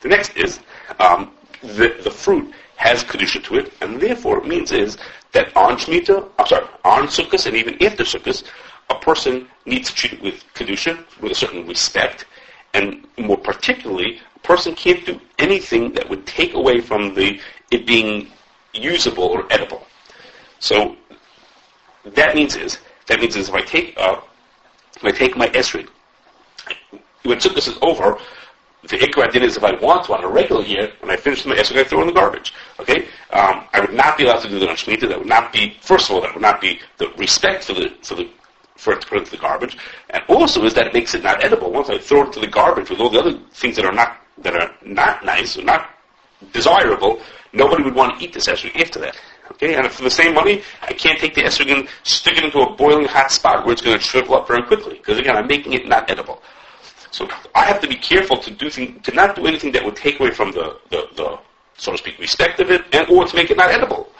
[0.00, 0.60] The next is
[0.98, 1.32] um,
[1.62, 4.96] the, the fruit has kedusha to it, and therefore it means is
[5.32, 8.44] that on Shemitah, I'm sorry, on Sukkot and even after Sukkot,
[8.90, 12.26] a person needs to treat it with kedusha, with a certain respect,
[12.74, 17.86] and more particularly, a person can't do anything that would take away from the it
[17.86, 18.28] being
[18.74, 19.86] usable or edible.
[20.58, 20.96] So
[22.04, 24.20] that means is that means is if I take uh,
[24.96, 25.88] if I take my esrog,
[27.22, 28.18] when sukkah is over,
[28.82, 31.44] the ikra din is if I want to on a regular year, when I finish
[31.46, 32.54] my esrog, I throw in the garbage.
[32.78, 35.08] Okay, um, I would not be allowed to do that on shemitah.
[35.08, 37.90] That would not be first of all that would not be the respect for the
[38.02, 38.28] for the
[38.80, 39.76] for it to put into the garbage,
[40.10, 41.70] and also is that it makes it not edible.
[41.70, 44.16] Once I throw it into the garbage with all the other things that are not
[44.38, 45.90] that are not nice or not
[46.52, 47.20] desirable,
[47.52, 49.16] nobody would want to eat this estrogen after that.
[49.52, 52.74] Okay, and for the same money, I can't take the estrogen, stick it into a
[52.74, 55.72] boiling hot spot where it's going to shrivel up very quickly, because again, I'm making
[55.74, 56.40] it not edible.
[57.10, 59.96] So I have to be careful to do thing, to not do anything that would
[59.96, 61.38] take away from the, the, the
[61.76, 64.10] so to speak, respect of it, and or to make it not edible.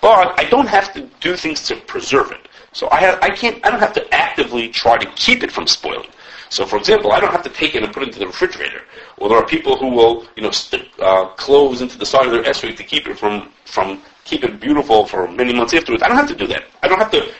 [0.00, 2.47] But I don't have to do things to preserve it.
[2.78, 5.66] So I, have, I can't, I don't have to actively try to keep it from
[5.66, 6.10] spoiling.
[6.48, 8.82] So, for example, I don't have to take it and put it into the refrigerator.
[9.16, 12.30] Or there are people who will, you know, stick uh, cloves into the side of
[12.30, 16.04] their esrog to keep it from, from keep it beautiful for many months afterwards.
[16.04, 16.66] I don't have to do that.
[16.84, 17.32] I don't have to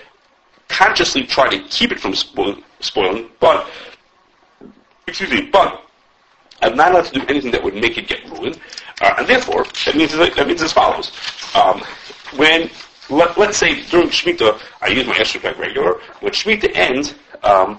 [0.67, 3.31] consciously try to keep it from spoil, spoiling.
[3.39, 3.71] But,
[5.07, 5.85] excuse me, but
[6.63, 8.59] I'm not allowed to do anything that would make it get ruined.
[9.01, 11.13] Uh, and therefore, that means that means as follows:
[11.55, 11.81] um,
[12.35, 12.69] when
[13.11, 16.01] let, us say during Shemitah, I use my esrog pack regular.
[16.21, 17.79] When Shemitah ends, um,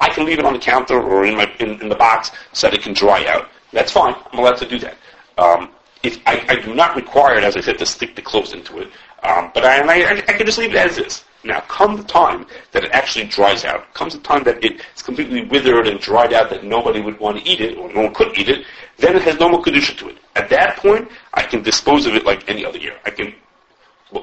[0.00, 2.66] I can leave it on the counter or in, my, in, in, the box so
[2.66, 3.48] that it can dry out.
[3.72, 4.14] That's fine.
[4.32, 4.96] I'm allowed to do that.
[5.38, 5.70] Um,
[6.02, 8.78] if I, I, do not require it, as I said, to stick the clothes into
[8.78, 8.90] it,
[9.22, 11.24] um, but I, I, I, can just leave it as is.
[11.44, 15.44] Now, come the time that it actually dries out, comes the time that it's completely
[15.44, 18.38] withered and dried out that nobody would want to eat it, or no one could
[18.38, 18.66] eat it,
[18.98, 20.18] then it has no more kedusha to it.
[20.36, 22.96] At that point, I can dispose of it like any other year.
[23.04, 23.34] I can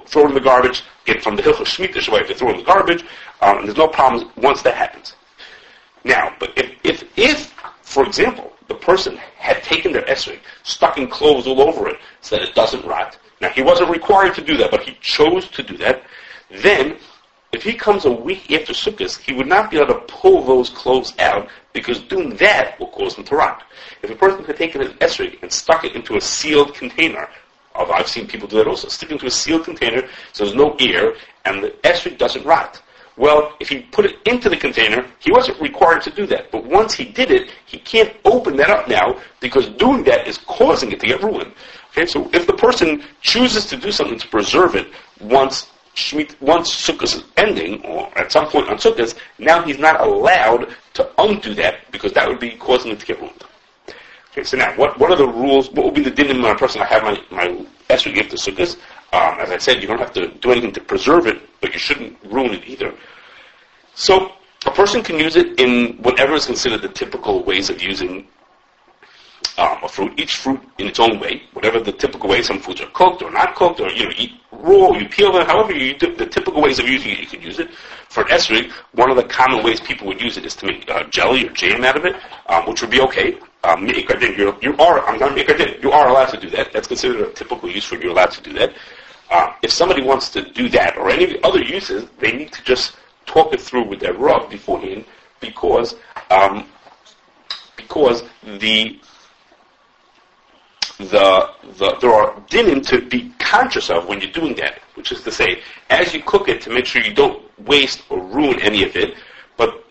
[0.05, 2.57] throw it in the garbage, get from the Hilchot Shemitah, have to throw it in
[2.59, 3.03] the garbage,
[3.41, 5.15] um, and there's no problems once that happens.
[6.03, 11.07] Now, but if, if, if, for example, the person had taken their esrog, stuck in
[11.07, 14.55] clothes all over it so that it doesn't rot, Now, he wasn't required to do
[14.57, 16.03] that, but he chose to do that.
[16.49, 16.97] Then,
[17.51, 20.69] if he comes a week after Sukkot, he would not be able to pull those
[20.69, 23.63] clothes out because doing that will cause them to rot.
[24.01, 27.27] If a person had taken an esrog and stuck it into a sealed container,
[27.89, 31.13] I've seen people do that also, sticking to a sealed container so there's no air
[31.45, 32.81] and the esrog doesn't rot.
[33.17, 36.49] Well, if he put it into the container, he wasn't required to do that.
[36.51, 40.37] But once he did it, he can't open that up now because doing that is
[40.37, 41.53] causing it to get ruined.
[41.91, 44.87] Okay, so if the person chooses to do something to preserve it
[45.19, 49.99] once Shemitah, once Sukkot is ending, or at some point on Sukkot, now he's not
[49.99, 53.43] allowed to undo that because that would be causing it to get ruined.
[54.31, 55.69] Okay, so now, what, what are the rules?
[55.71, 56.81] What would be the dinim on a person?
[56.81, 58.77] I have my, my esrog gift to Sukkot.
[59.11, 61.79] Um, as I said, you don't have to do anything to preserve it, but you
[61.79, 62.93] shouldn't ruin it either.
[63.93, 64.31] So,
[64.65, 68.25] a person can use it in whatever is considered the typical ways of using
[69.57, 72.41] um, a fruit, each fruit in its own way, whatever the typical way.
[72.41, 75.45] Some foods are cooked or not cooked, or you know, eat raw, you peel them.
[75.45, 77.69] However, you do, the typical ways of using it, you can use it.
[78.07, 80.89] For an esrog, one of the common ways people would use it is to make
[80.89, 82.15] uh, jelly or jam out of it,
[82.47, 83.37] um, which would be okay.
[83.63, 86.73] Um, you're, you are, I'm to you are allowed to do that.
[86.73, 88.73] That's considered a typical use for you're allowed to do that.
[89.29, 92.95] Uh, if somebody wants to do that or any other uses, they need to just
[93.25, 95.05] talk it through with their Rav beforehand
[95.39, 95.95] because
[96.29, 96.67] um,
[97.77, 98.99] because the
[100.97, 105.23] the, the, there are dinim to be conscious of when you're doing that, which is
[105.23, 108.83] to say, as you cook it, to make sure you don't waste or ruin any
[108.83, 109.15] of it,
[109.57, 109.83] but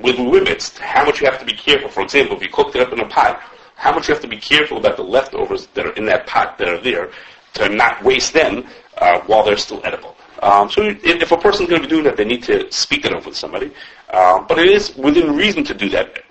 [0.00, 1.88] with limits to how much you have to be careful.
[1.88, 3.40] For example, if you cooked it up in a pot,
[3.76, 6.58] how much you have to be careful about the leftovers that are in that pot
[6.58, 7.10] that are there
[7.54, 8.66] to not waste them
[8.98, 10.16] uh, while they're still edible.
[10.42, 13.14] Um, so if, a person's going to be doing that, they need to speak that
[13.14, 13.72] over with somebody.
[14.10, 16.24] Uh, but it is within reason to do that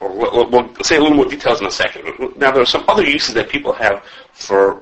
[0.00, 2.04] We'll, we'll, say a little more details in a second.
[2.36, 4.74] Now, there are some other uses that people have for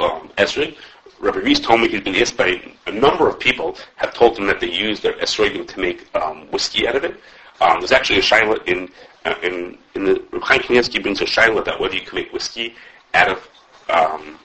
[0.00, 0.76] um, esrog.
[1.20, 4.60] Reese told me he's been asked by a number of people have told him that
[4.60, 7.20] they use their esrogim to make um, whiskey out of it.
[7.60, 8.90] Um, there's actually a shaila in
[9.24, 12.74] uh, in in the Chaim Kanievsky brings a shaila about whether you can make whiskey
[13.14, 13.48] out of
[13.88, 14.38] um,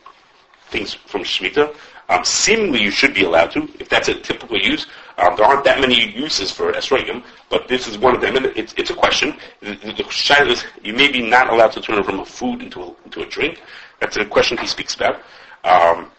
[0.69, 1.75] things from Shemitah.
[2.10, 4.88] Um, seemingly, you should be allowed to, if that's a typical use.
[5.19, 8.47] Um, there aren't that many uses for esrogim, but this is one of them, and
[8.47, 9.38] it's, it's a question.
[9.62, 12.63] The, the, the is, you may be not allowed to turn it from a food
[12.63, 13.62] into a, into a drink.
[13.99, 15.21] That's a question he speaks about.
[15.63, 16.10] Um,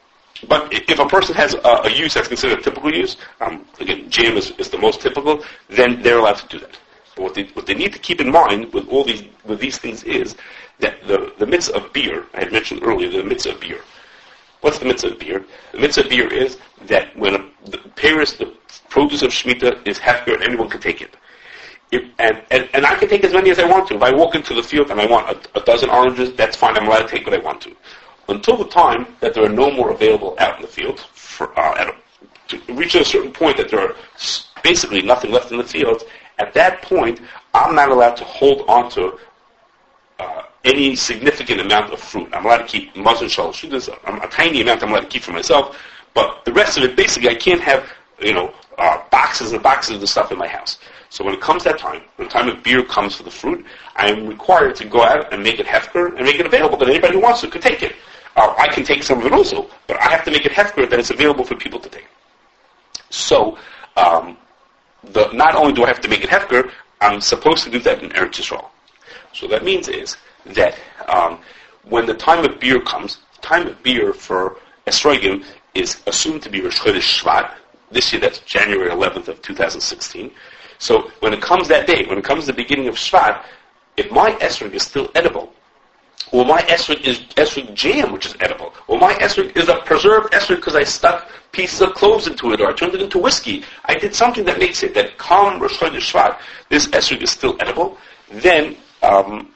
[0.49, 4.09] but if a person has a, a, use that's considered a typical use, um, again,
[4.09, 6.79] jam is, is the most typical, then they're allowed to do that.
[7.15, 9.79] But what they, what they need to keep in mind with all these with these
[9.79, 10.37] things is
[10.79, 13.81] that the, the mitzvah of biur, I had mentioned earlier, the mitzvah of biur.
[14.63, 15.45] What's the mitzvah of biur?
[15.73, 18.55] The mitzvah of biur is that when a, the Paris, the
[18.89, 21.17] produce of Shemitah is hefker, and anyone can take it.
[21.91, 23.97] If, and, and, and I can take as many as I want to.
[23.97, 26.77] If I walk into the field and I want a, a dozen oranges, that's fine.
[26.77, 27.75] I'm allowed to take what I want to.
[28.31, 31.93] Until the time that there are no more available out in the field, for, uh,
[31.93, 33.97] a, to reach a certain point that there are
[34.63, 36.05] basically nothing left in the field,
[36.39, 37.21] at that point,
[37.55, 39.19] I'm not allowed to hold on to
[40.21, 42.29] uh, any significant amount of fruit.
[42.33, 45.77] I'm allowed to keep mazon shal a tiny amount I'm allowed to keep for myself,
[46.15, 47.89] but the rest of it, basically, I can't have,
[48.21, 50.79] you know, uh, boxes and boxes of the stuff in my house.
[51.09, 53.67] So when it comes that time, when the time of biur comes for the fruit,
[53.97, 56.89] I am required to go out and make it hefker and make it available that
[56.89, 57.97] anybody who wants it could take it.
[58.59, 60.99] I can take some of it also, but I have to make it hefker that
[60.99, 62.07] it's available for people to take.
[63.11, 63.59] So,
[63.97, 64.37] um,
[65.05, 68.03] the, not only do I have to make it hefker, I'm supposed to do that
[68.03, 68.67] in Eretz Yisrael.
[69.33, 70.77] So that means is that
[71.09, 71.41] um,
[71.85, 76.51] when the time of biur comes, the time of biur for esrogim is assumed to
[76.51, 77.55] be Rosh Chodesh Shvat.
[77.91, 80.31] This year, that's January 11th of 2016.
[80.79, 83.43] So when it comes that day, when it comes the beginning of Shvat,
[83.97, 85.53] if my esrog is still edible,
[86.33, 90.33] or my esrog is esrog jam, which is edible, Well, my esrog is a preserved
[90.33, 93.65] esrog because I stuck pieces of cloves into it, or I turned it into whiskey,
[93.87, 97.57] I did something that makes it that come Rosh Chodesh Shvat, this esrog is still
[97.61, 97.99] edible,
[98.31, 99.53] then um,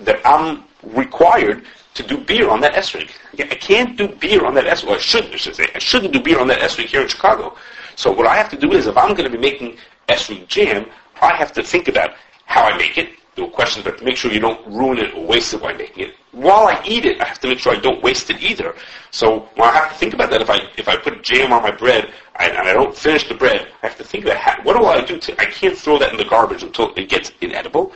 [0.00, 3.10] that I'm required to do biur on that esrog.
[3.38, 4.96] I can't do biur on that esrog.
[4.96, 5.66] I shouldn't, I should say.
[5.74, 7.56] I shouldn't do biur on that esrog here in Chicago.
[7.96, 9.76] So what I have to do is, if I'm going to be making
[10.08, 10.86] esrog jam,
[11.20, 12.14] I have to think about
[12.46, 13.10] how I make it.
[13.38, 16.14] Are questions, but make sure you don't ruin it or waste it while making it.
[16.32, 18.74] While I eat it, I have to make sure I don't waste it either.
[19.10, 20.40] So well, I have to think about that.
[20.40, 23.34] If I if I put jam on my bread I, and I don't finish the
[23.34, 25.40] bread, I have to think about how, what do I do to.
[25.40, 27.92] I can't throw that in the garbage until it gets inedible.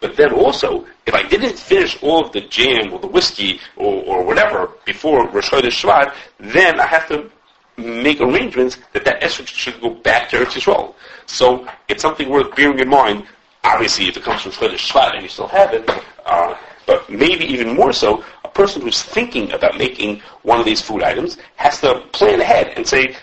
[0.00, 4.02] But then also, if I didn't finish all of the jam or the whiskey or,
[4.02, 7.30] or whatever before Rosh Chodesh Shvat, then I have to
[7.76, 10.94] make arrangements that that esrog should go back to Eretz Yisrael.
[11.26, 13.26] So it's something worth bearing in mind.
[13.64, 15.88] Obviously, if it comes from Chodesh Shvat and you still have it,
[16.26, 16.56] uh,
[16.86, 21.02] but maybe even more so, a person who's thinking about making one of these food
[21.02, 23.16] items has to plan ahead and say,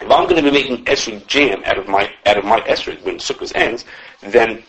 [0.00, 3.02] if I'm going to be making esrog jam out of my out of my esrog
[3.04, 3.84] when Sukkot ends,
[4.20, 4.64] then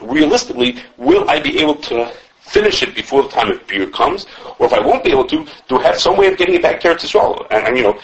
[0.00, 4.26] realistically, will I be able to finish it before the time of biur comes,
[4.58, 6.62] or if I won't be able to, do I have some way of getting it
[6.62, 7.46] back to Eretz Yisrael?
[7.50, 7.98] And, and you know,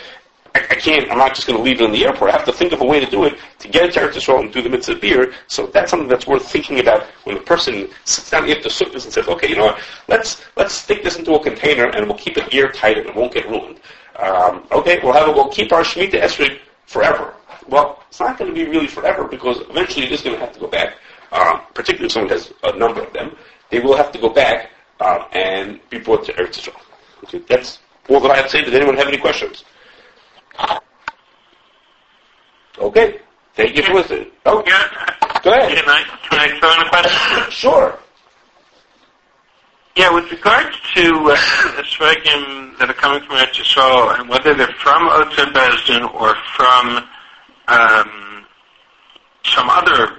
[0.54, 2.30] I, I, can't, I'm not just going to leave it in the airport.
[2.30, 4.12] I have to think of a way to do it to get it to Eretz
[4.12, 5.32] Yisrael and do the mitzvah biur.
[5.46, 9.02] So that's something that's worth thinking about when the person sits down after Sukkot and
[9.02, 12.36] says, okay, you know what, let's, let's stick this into a container and we'll keep
[12.36, 13.80] it airtight and it won't get ruined.
[14.16, 17.34] Um, okay, we'll have it, we'll keep our Shemitah Esrog forever.
[17.68, 20.52] Well, it's not going to be really forever because eventually it is going to have
[20.52, 20.94] to go back,
[21.32, 23.36] um, particularly if someone has a number of them
[23.72, 26.80] they will have to go back um, and be brought to Eretz Yisrael.
[27.24, 28.62] Okay, that's all that I have to say.
[28.62, 29.64] Does anyone have any questions?
[32.78, 33.20] Okay,
[33.54, 34.30] thank you for listening.
[34.46, 35.40] Oh, yeah.
[35.42, 35.76] go ahead.
[35.76, 37.50] Can I, can I throw in a question?
[37.50, 37.98] sure.
[39.94, 41.84] Yeah, with regards to uh, the
[42.78, 45.02] that are coming from Eretz Yisrael, and whether they're from
[45.52, 47.06] Bezdin or from
[47.68, 48.46] um,
[49.44, 50.16] some other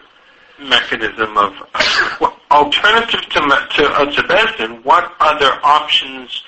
[0.60, 6.44] mechanism of uh, alternative to to Otzar Beis Din, what other options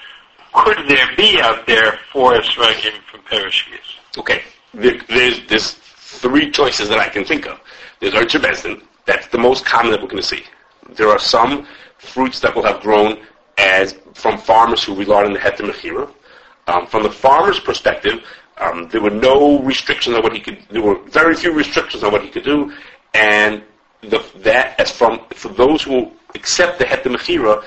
[0.56, 4.18] could there be out there for a striking from Perishkias?
[4.18, 4.44] Okay,
[4.74, 7.60] there, there's there's three choices that I can think of.
[8.00, 10.44] There's Otzar Beis Din, that's the most common that we're going to see.
[10.90, 13.20] There are some fruits that will have grown
[13.58, 16.12] as from farmers who rely on the heter mechira.
[16.68, 18.24] Um, from the farmer's perspective,
[18.58, 20.60] um, there were no restrictions on what he could.
[20.70, 22.74] There were very few restrictions on what he could do,
[23.14, 23.64] and
[24.02, 27.64] the, that as from for those who accept the heter mechira,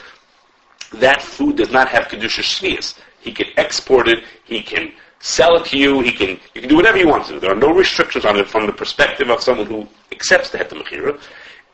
[0.93, 2.99] that food does not have kedusha shvius.
[3.20, 4.24] He can export it.
[4.45, 6.01] He can sell it to you.
[6.01, 7.41] He can you can do whatever you want to.
[7.41, 10.82] There are no restrictions on it from the perspective of someone who accepts the heter
[10.82, 11.20] mechira.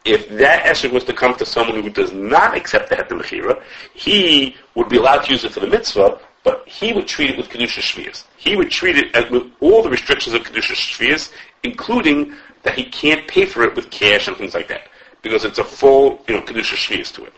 [0.05, 3.63] If that esrog was to come to someone who does not accept the heter mechira,
[3.95, 7.37] he would be allowed to use it for the mitzvah, but he would treat it
[7.37, 8.25] with kedusha shvius.
[8.37, 12.85] He would treat it as, with all the restrictions of kedusha shvius, including that he
[12.85, 14.89] can't pay for it with cash and things like that
[15.23, 17.33] because it's a full, you know, kedusha shvius to it.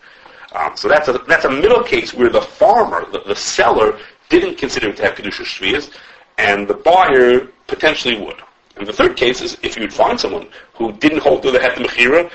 [0.53, 4.57] Um, so that's a that's a middle case where the farmer, the, the seller, didn't
[4.57, 5.90] consider it to have kedusha shvius,
[6.38, 8.40] and the buyer potentially would.
[8.76, 11.84] And the third case is if you'd find someone who didn't hold to the heter
[11.86, 12.30] mechira,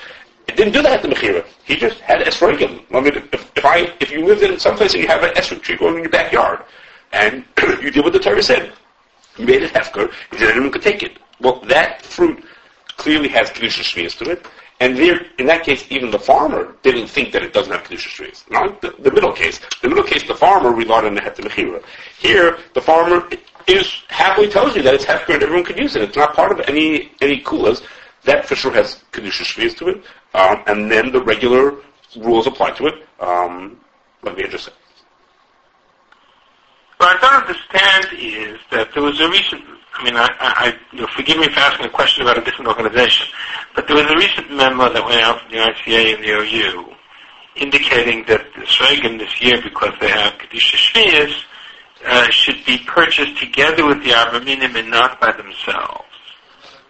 [0.48, 1.46] it didn't do the heter mechira.
[1.64, 2.84] He just had esrogim.
[2.92, 5.34] I mean, if, if I if you lived in some place and you have an
[5.36, 6.64] esrog tree growing in your backyard,
[7.14, 7.46] and
[7.82, 8.74] you did what the Torah said,
[9.38, 11.18] you made it hefker, said anyone could take it.
[11.40, 12.44] Well, that fruit
[12.98, 14.46] clearly has Kedusha Shvias to it.
[14.82, 18.10] And there, in that case, even the farmer didn't think that it doesn't have Kedusha
[18.10, 18.50] Shvias.
[18.50, 19.60] Not the, the, middle case.
[19.84, 21.84] The middle case, the farmer relied on the Heter Mechira.
[22.18, 23.30] Here, the farmer
[23.68, 26.02] is happily tells you that it's Hefker and everyone can use it.
[26.02, 27.84] It's not part of any, any kulas.
[28.24, 30.04] That for sure has Kedusha Shvias to it.
[30.34, 31.76] Um, and then the regular
[32.18, 33.06] rules apply to it.
[33.20, 33.80] Um,
[34.24, 34.72] let me just say.
[36.98, 39.64] What I don't understand is that there was a recent
[39.94, 42.70] I mean, I, I, you know, forgive me for asking a question about a different
[42.70, 43.28] organization,
[43.76, 46.96] but there was a recent memo that went out from the ICA and the OU
[47.56, 51.44] indicating that the Sregan this year, because they have Kedusha Shvias,
[52.06, 56.06] uh, should be purchased together with the arba minim and not by themselves.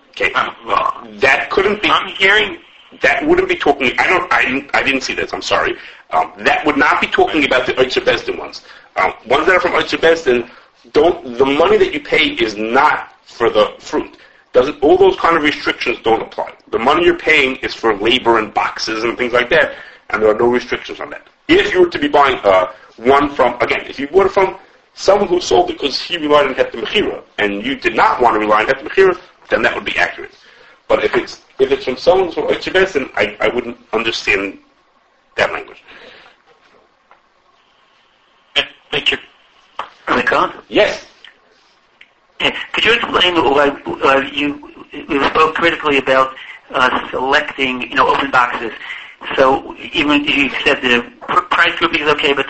[0.10, 0.32] Okay.
[0.34, 1.90] Uh, well, that couldn't be.
[1.90, 2.60] I'm hearing.
[3.02, 3.92] That wouldn't be talking.
[3.98, 4.32] I don't.
[4.32, 4.70] I didn't.
[4.74, 5.34] I didn't see this.
[5.34, 5.76] I'm sorry.
[6.12, 8.64] Um, that would not be talking about the Otzar Beis Din ones.
[8.98, 10.50] Um, ones that are from Otzar Beis Din
[10.94, 14.18] don't the money that you pay is not for the fruit.
[14.54, 16.54] Doesn't all those kind of restrictions don't apply.
[16.70, 19.76] The money you're paying is for labor and boxes and things like that,
[20.10, 21.28] and there are no restrictions on that.
[21.48, 24.58] If you were to be buying uh, one from again, if you bought it from
[24.94, 28.36] someone who sold it because he relied on Heter Mechira, and you did not want
[28.36, 29.20] to rely on Heter Mechira,
[29.50, 30.36] then that would be accurate.
[30.88, 34.60] But if it's if it's from someone from then I, I wouldn't understand
[35.38, 35.84] that language.
[38.92, 39.18] Thank you.
[40.10, 40.50] Nicole?
[40.70, 41.06] Yes.
[42.74, 46.36] Could you explain why uh, you, you spoke critically about
[46.72, 48.72] uh, selecting, you know, open boxes?
[49.36, 51.06] So even you said the
[51.52, 52.48] price grouping is okay, but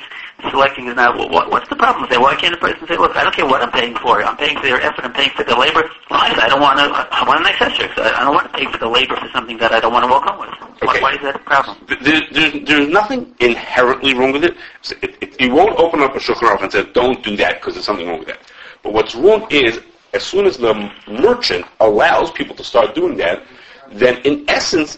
[0.49, 1.17] selecting is not.
[1.17, 2.21] What, what's the problem with that?
[2.21, 4.23] Why can't a person say, "Look, I don't care what I'm paying for.
[4.23, 5.05] I'm paying for their effort.
[5.05, 5.89] I'm paying for the labor.
[6.09, 6.85] I don't want to.
[6.85, 7.89] I want an accessory.
[7.97, 10.11] I don't want to pay for the labor for something that I don't want to
[10.11, 10.49] walk home with.
[10.83, 10.99] Okay.
[10.99, 11.77] Why, why is that a problem?
[11.87, 14.57] There, there's, there's nothing inherently wrong with it.
[15.01, 17.85] it, it you won't open up a shulchan and say, "Don't do that," because there's
[17.85, 18.39] something wrong with that.
[18.83, 19.79] But what's wrong is,
[20.13, 20.73] as soon as the
[21.07, 23.43] merchant allows people to start doing that,
[23.91, 24.97] then in essence,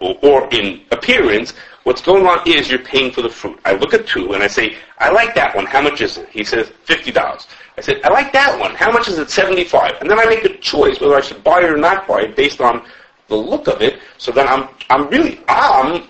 [0.00, 1.52] or, or in appearance,
[1.90, 3.58] what's going on is you're paying for the fruit.
[3.64, 5.66] I look at two and I say, I like that one.
[5.66, 6.28] How much is it?
[6.28, 7.48] He says, $50.
[7.76, 8.76] I said, I like that one.
[8.76, 9.28] How much is it?
[9.28, 12.20] 75 And then I make a choice whether I should buy it or not buy
[12.20, 12.86] it based on
[13.26, 13.98] the look of it.
[14.18, 16.06] So then I'm, I'm really, I'm,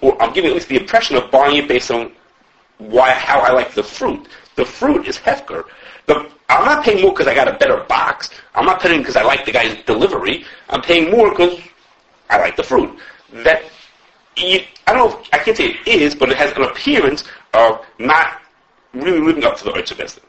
[0.00, 2.10] or I'm giving at least the impression of buying it based on
[2.78, 4.26] why how I like the fruit.
[4.56, 5.62] The fruit is hefker.
[6.06, 8.30] The, I'm not paying more because I got a better box.
[8.56, 10.44] I'm not paying because I like the guy's delivery.
[10.70, 11.60] I'm paying more because
[12.30, 12.98] I like the fruit.
[13.44, 13.62] That
[14.36, 15.28] I don't.
[15.32, 17.24] I can't say it is, but it has an appearance
[17.54, 18.40] of not
[18.92, 20.24] really living up to the Otzar Beis Din.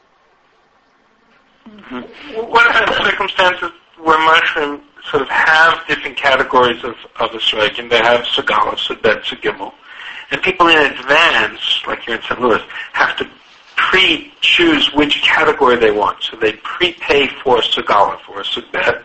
[1.68, 2.50] Mm-hmm.
[2.50, 7.98] What are circumstances where mushroom sort of have different categories of, of a and they
[7.98, 9.72] have Sagala, Sudet, Sug Gimel.
[10.30, 12.40] And people in advance, like here in St.
[12.40, 13.28] Louis, have to
[13.76, 16.22] pre-choose which category they want.
[16.22, 19.02] So they prepay for a Sagala, for a Sudet.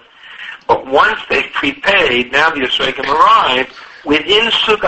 [0.67, 3.73] But once they've prepaid, now the Yisraelim arrive,
[4.07, 4.81] within Sug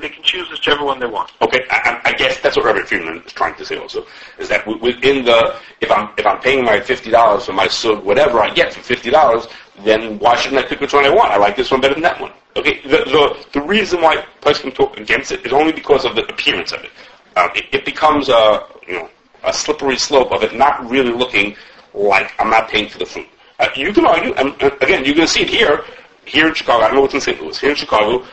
[0.00, 1.32] they can choose whichever one they want.
[1.42, 4.06] Okay, I, I, guess that's what Robert Friedman is trying to say also,
[4.38, 8.38] is that within the, if I'm, if I'm paying my $50 for my Sug, whatever
[8.38, 9.50] I get for $50,
[9.84, 11.32] then why shouldn't I pick which one I want?
[11.32, 12.32] I like this one better than that one.
[12.56, 16.24] Okay, the, the, the reason why can talk against it is only because of the
[16.26, 16.90] appearance of it.
[17.36, 19.08] Um, it, it becomes a, you know,
[19.44, 21.56] a slippery slope of it not really looking
[21.94, 23.26] like I'm not paying for the food.
[23.58, 25.84] Uh, you can argue, and uh, again, going to see it here,
[26.24, 26.84] here in Chicago.
[26.84, 27.40] I don't know what's in St.
[27.40, 27.58] Louis.
[27.58, 28.24] Here in Chicago,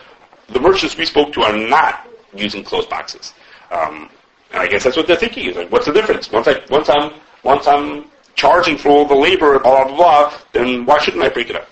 [0.50, 3.34] the merchants we spoke to are not using closed boxes.
[3.72, 4.10] Um,
[4.52, 5.50] and I guess that's what they're thinking.
[5.50, 6.32] Is like, what's the difference?
[6.32, 10.86] Once I, once I'm, once I'm charging for all the labor, blah blah blah, then
[10.86, 11.68] why shouldn't I break it up?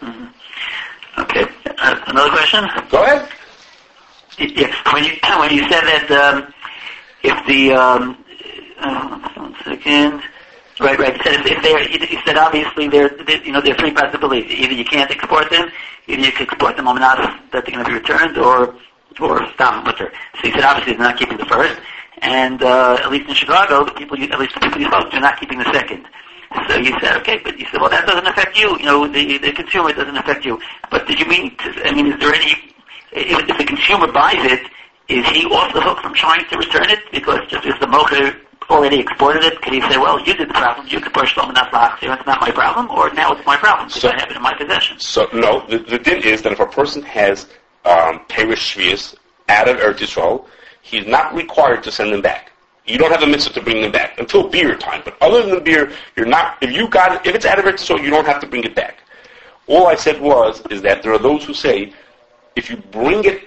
[0.00, 1.20] Mm-hmm.
[1.22, 1.44] Okay.
[1.78, 2.64] Uh, another question?
[2.90, 3.28] Go ahead.
[4.38, 4.74] Yes.
[4.92, 6.54] When you when you said that um,
[7.22, 8.24] if the um,
[8.78, 10.22] uh, one second.
[10.80, 11.14] Right, right.
[11.22, 13.08] So if, if they're, you said obviously there,
[13.44, 14.50] you know, there are three possibilities.
[14.50, 15.70] Either you can't export them,
[16.08, 18.74] either you can export them on that they're going to be returned, or
[19.20, 20.12] or stop butter.
[20.40, 21.80] So you said obviously they're not keeping the first,
[22.22, 25.16] and uh, at least in Chicago, the people, at least the people you spoke to,
[25.16, 26.06] are not keeping the second.
[26.68, 28.76] So you said, okay, but you said, well, that doesn't affect you.
[28.78, 30.60] You know, the, the consumer doesn't affect you.
[30.90, 31.56] But did you mean?
[31.56, 32.52] To, I mean, is there any?
[33.12, 34.66] If, if the consumer buys it,
[35.08, 38.34] is he off the hook from trying to return it because just is the mocha
[38.70, 42.12] already exported it, can he say, well, you did the problem, you enough last year,
[42.12, 44.42] it's not my problem, or now it's my problem because so, I have it in
[44.42, 44.98] my possession?
[44.98, 47.46] So, no, the, the thing is that if a person has
[47.84, 49.14] um, Perish Shvius
[49.48, 50.46] out of Eretz Yisrael,
[50.82, 52.52] he's not required to send them back.
[52.86, 55.02] You don't have a mitzvah to bring them back until biur time.
[55.04, 56.58] But other than biur, you're not.
[56.62, 58.64] If you got it, if it's out of Eretz Yisrael, you don't have to bring
[58.64, 58.98] it back.
[59.66, 61.94] All I said was is that there are those who say
[62.56, 63.44] if you bring it,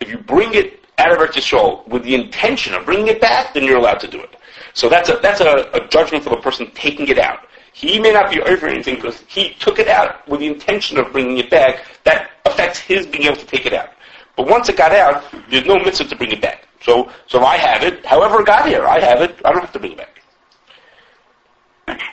[0.00, 3.54] if you bring it out of Eretz Yisrael with the intention of bringing it back,
[3.54, 4.34] then you're allowed to do it.
[4.74, 7.40] So that's a, that's a, a judgment for the person taking it out.
[7.72, 11.10] He may not be over anything because he took it out with the intention of
[11.12, 11.84] bringing it back.
[12.04, 13.90] That affects his being able to take it out.
[14.36, 16.66] But once it got out, there's no mitzvah to bring it back.
[16.82, 19.72] So, so I have it, however it got here, I have it, I don't have
[19.72, 20.08] to bring it back.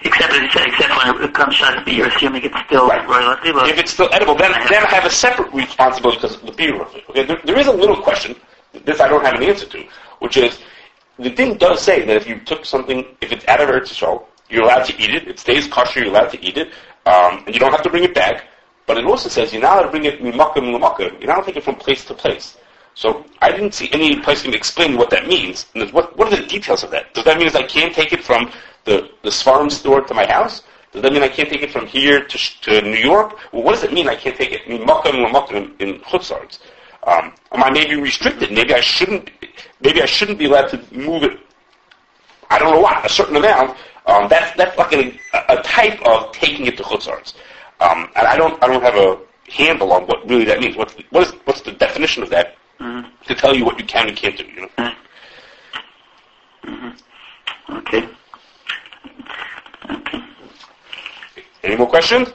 [0.01, 3.07] Except, except when it comes out of biur, assuming it's still right.
[3.07, 3.49] royalty.
[3.71, 6.81] If it's still edible, then, then I have a separate responsibility because of the biur
[6.81, 6.95] of.
[7.09, 8.35] Okay, there, there is a little question,
[8.85, 9.85] this I don't have an answer to,
[10.19, 10.59] which is,
[11.19, 14.25] the thing does say that if you took something, if it's out of Eretz Yisrael,
[14.49, 15.27] you're allowed to eat it.
[15.27, 15.99] It stays kosher.
[15.99, 16.69] You're allowed to eat it,
[17.05, 18.45] um, and you don't have to bring it back.
[18.87, 21.19] But it also says you're not allowed to bring it mimakim lamakim.
[21.19, 22.57] You're not allowed to take it from place to place.
[22.95, 25.67] So I didn't see any place to explain what that means.
[25.75, 27.13] And what what are the details of that?
[27.13, 28.51] Does that mean I can't take it from
[28.85, 30.63] the the farm store to my house?
[30.91, 33.37] Does that mean I can't take it from here to, to New York?
[33.53, 36.59] Well, what does it mean I can't take it mimakim lamakim in, in chutzards?
[37.03, 38.51] Um, I may be restricted.
[38.51, 39.29] Maybe I shouldn't.
[39.81, 41.39] Maybe I shouldn't be allowed to move it.
[42.49, 43.77] I don't know what a certain amount.
[44.05, 45.19] Um, that's that's like a,
[45.49, 47.35] a, type of taking it to chutzarts.
[47.79, 49.19] Um, and I don't I don't have a
[49.51, 50.75] handle on what really that means.
[50.75, 53.07] What what is what's the definition of that mm-hmm.
[53.25, 54.45] to tell you what you can and can't do?
[54.45, 54.93] You know.
[56.65, 57.73] Mm-hmm.
[57.77, 58.09] Okay.
[59.89, 60.23] Okay.
[61.63, 62.29] Any more questions?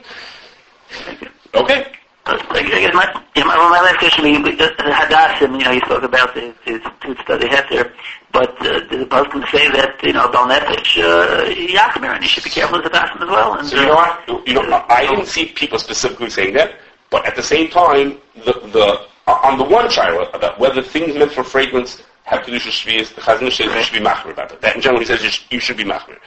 [1.53, 1.91] Okay.
[2.25, 7.15] My, my, my last question, the Hadassim, you know, you spoke about the, the two
[7.21, 7.91] study Heter,
[8.31, 12.43] but uh, the Muslims say that, you know, Bal Nefesh, uh, Yachmir, and you should
[12.43, 13.53] be careful with Hadassim as well.
[13.53, 14.47] And, so you know what?
[14.47, 16.79] You know, I didn't see people specifically saying that,
[17.11, 21.15] but at the same time, the, the uh, on the one child about whether things
[21.15, 24.61] meant for fragrance have to do with Shvias, the you should be machmir about it.
[24.61, 26.17] That in general he says you should, you should be machmir.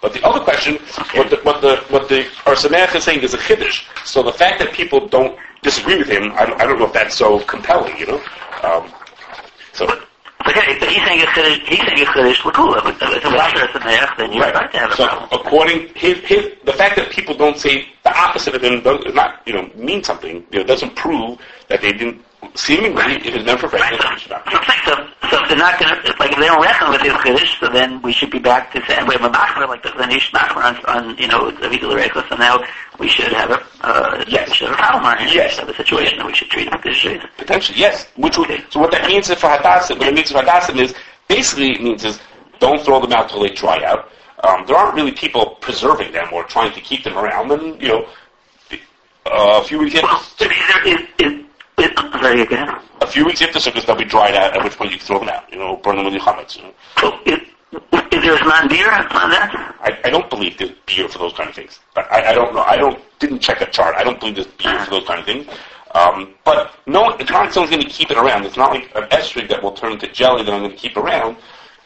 [0.00, 0.76] But the other question,
[1.14, 3.84] what the what the what the Ohr Sameach is saying is a chiddush.
[4.04, 7.16] So the fact that people don't disagree with him, I, I don't know if that's
[7.16, 8.22] so compelling, you know.
[8.62, 8.92] Um,
[9.72, 9.86] so.
[10.48, 11.66] Okay, but he's saying a chiddush.
[11.66, 12.82] He's saying a chiddush l'kula.
[12.84, 14.54] But if it's a Ohr Sameach, then you're right.
[14.54, 15.40] right to have a so problem.
[15.40, 19.42] according his, his the fact that people don't say the opposite of him does not
[19.46, 20.46] you know mean something.
[20.52, 21.38] You know, doesn't prove
[21.68, 22.22] that they didn't
[22.54, 24.20] seemingly it is meant for pregnant right.
[24.84, 24.94] so,
[25.30, 27.68] so if they're not going to, like if they don't reckon with his chiddush, so
[27.68, 30.62] then we should be back to saying we have a machmer like the Zanish machmer
[30.62, 32.62] on, on you know Avidu Rekos, so now
[32.98, 34.52] we should have a uh, yes.
[34.52, 35.52] should have a problem or Yes.
[35.52, 38.06] should have a situation that we should treat it with the Potentially, yes.
[38.16, 38.64] Which would, Okay.
[38.70, 40.94] so what that means for hadassim, what it means for hadassim is
[41.28, 42.20] basically it means is
[42.60, 44.10] don't throw them out till they dry out.
[44.44, 47.50] Um, there aren't really people preserving them or trying to keep them around.
[47.50, 48.06] And you know,
[49.26, 51.45] uh, a few weeks Well, is there, is, is,
[51.94, 52.80] sorry, again.
[53.00, 54.56] a few weeks after Sukkot, they'll be dried out.
[54.56, 55.50] At which point you can throw them out.
[55.52, 56.56] You know, burn them with your chametz.
[56.56, 56.74] You know.
[57.00, 57.40] So is,
[58.12, 59.74] is there man biur on that?
[59.80, 61.80] I, I don't believe there's biur for those kind of things.
[61.96, 62.62] I, I, I don't know.
[62.62, 63.94] I don't didn't check a chart.
[63.96, 65.46] I don't believe there's biur for those kind of things.
[65.94, 68.44] Um, but no, it's not like someone's going to keep it around.
[68.44, 70.96] It's not like an esrog that will turn into jelly that I'm going to keep
[70.96, 71.36] around.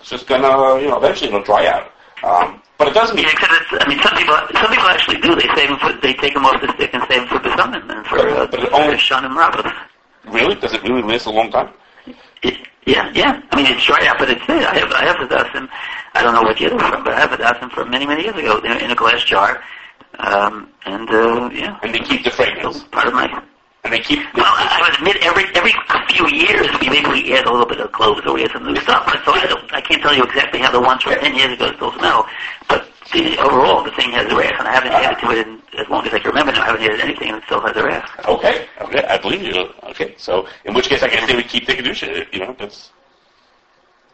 [0.01, 1.92] It's just going to, you know, eventually it'll dry out.
[2.23, 5.21] Um, but it doesn't mean Yeah, except it's, I mean, some people, some people actually
[5.21, 5.35] do.
[5.35, 7.57] They save them for, they take them off the stick and save them for the
[7.57, 9.73] sun and for, uh, But it for only- Shanim Rabbos.
[10.27, 11.71] really does it really last a long time.
[12.43, 12.57] It,
[12.87, 13.41] yeah, yeah.
[13.53, 14.66] I mean, it's dry out, but it's there.
[14.66, 15.68] I have, I have a dozen.
[16.14, 18.23] I don't know what year they're from, but I have a dozen from many, many
[18.25, 19.62] years ago in, in a glass jar.
[20.18, 21.79] Um, and, uh, yeah.
[21.83, 22.83] And they keep the fragrance.
[22.85, 23.43] Part of my,
[23.85, 24.20] And they keep.
[24.35, 25.72] well, I would admit every, every
[26.12, 28.64] few years we maybe we add a little bit of cloves or we add some
[28.64, 29.07] new stuff.
[29.07, 31.55] But so I don't, I can't tell you exactly how the ones from 10 years
[31.55, 32.26] ago still smell.
[32.68, 35.62] But the, overall, the thing has a rash, and I haven't added to it in,
[35.78, 36.62] as long as I can remember now.
[36.62, 38.09] I haven't added anything and it still has a rash.
[38.28, 39.70] Okay, okay, I believe you.
[39.85, 42.31] Okay, so in which case I guess they would keep the kedusha.
[42.33, 42.91] You know, that's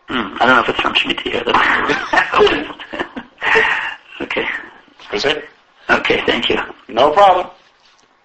[0.08, 1.52] Hmm, I don't know if it's from Shemitah the...
[4.22, 4.46] okay.
[5.12, 5.44] it.
[5.90, 6.58] Okay, thank you.
[6.88, 7.50] No problem.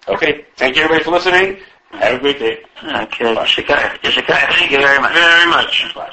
[0.08, 1.58] Okay, thank you everybody for listening.
[1.92, 2.64] Have a great day.
[2.82, 3.98] Okay, Shikaya.
[4.00, 5.12] Shikaya, thank you very much.
[5.12, 5.94] Very much.
[5.94, 6.12] Bye.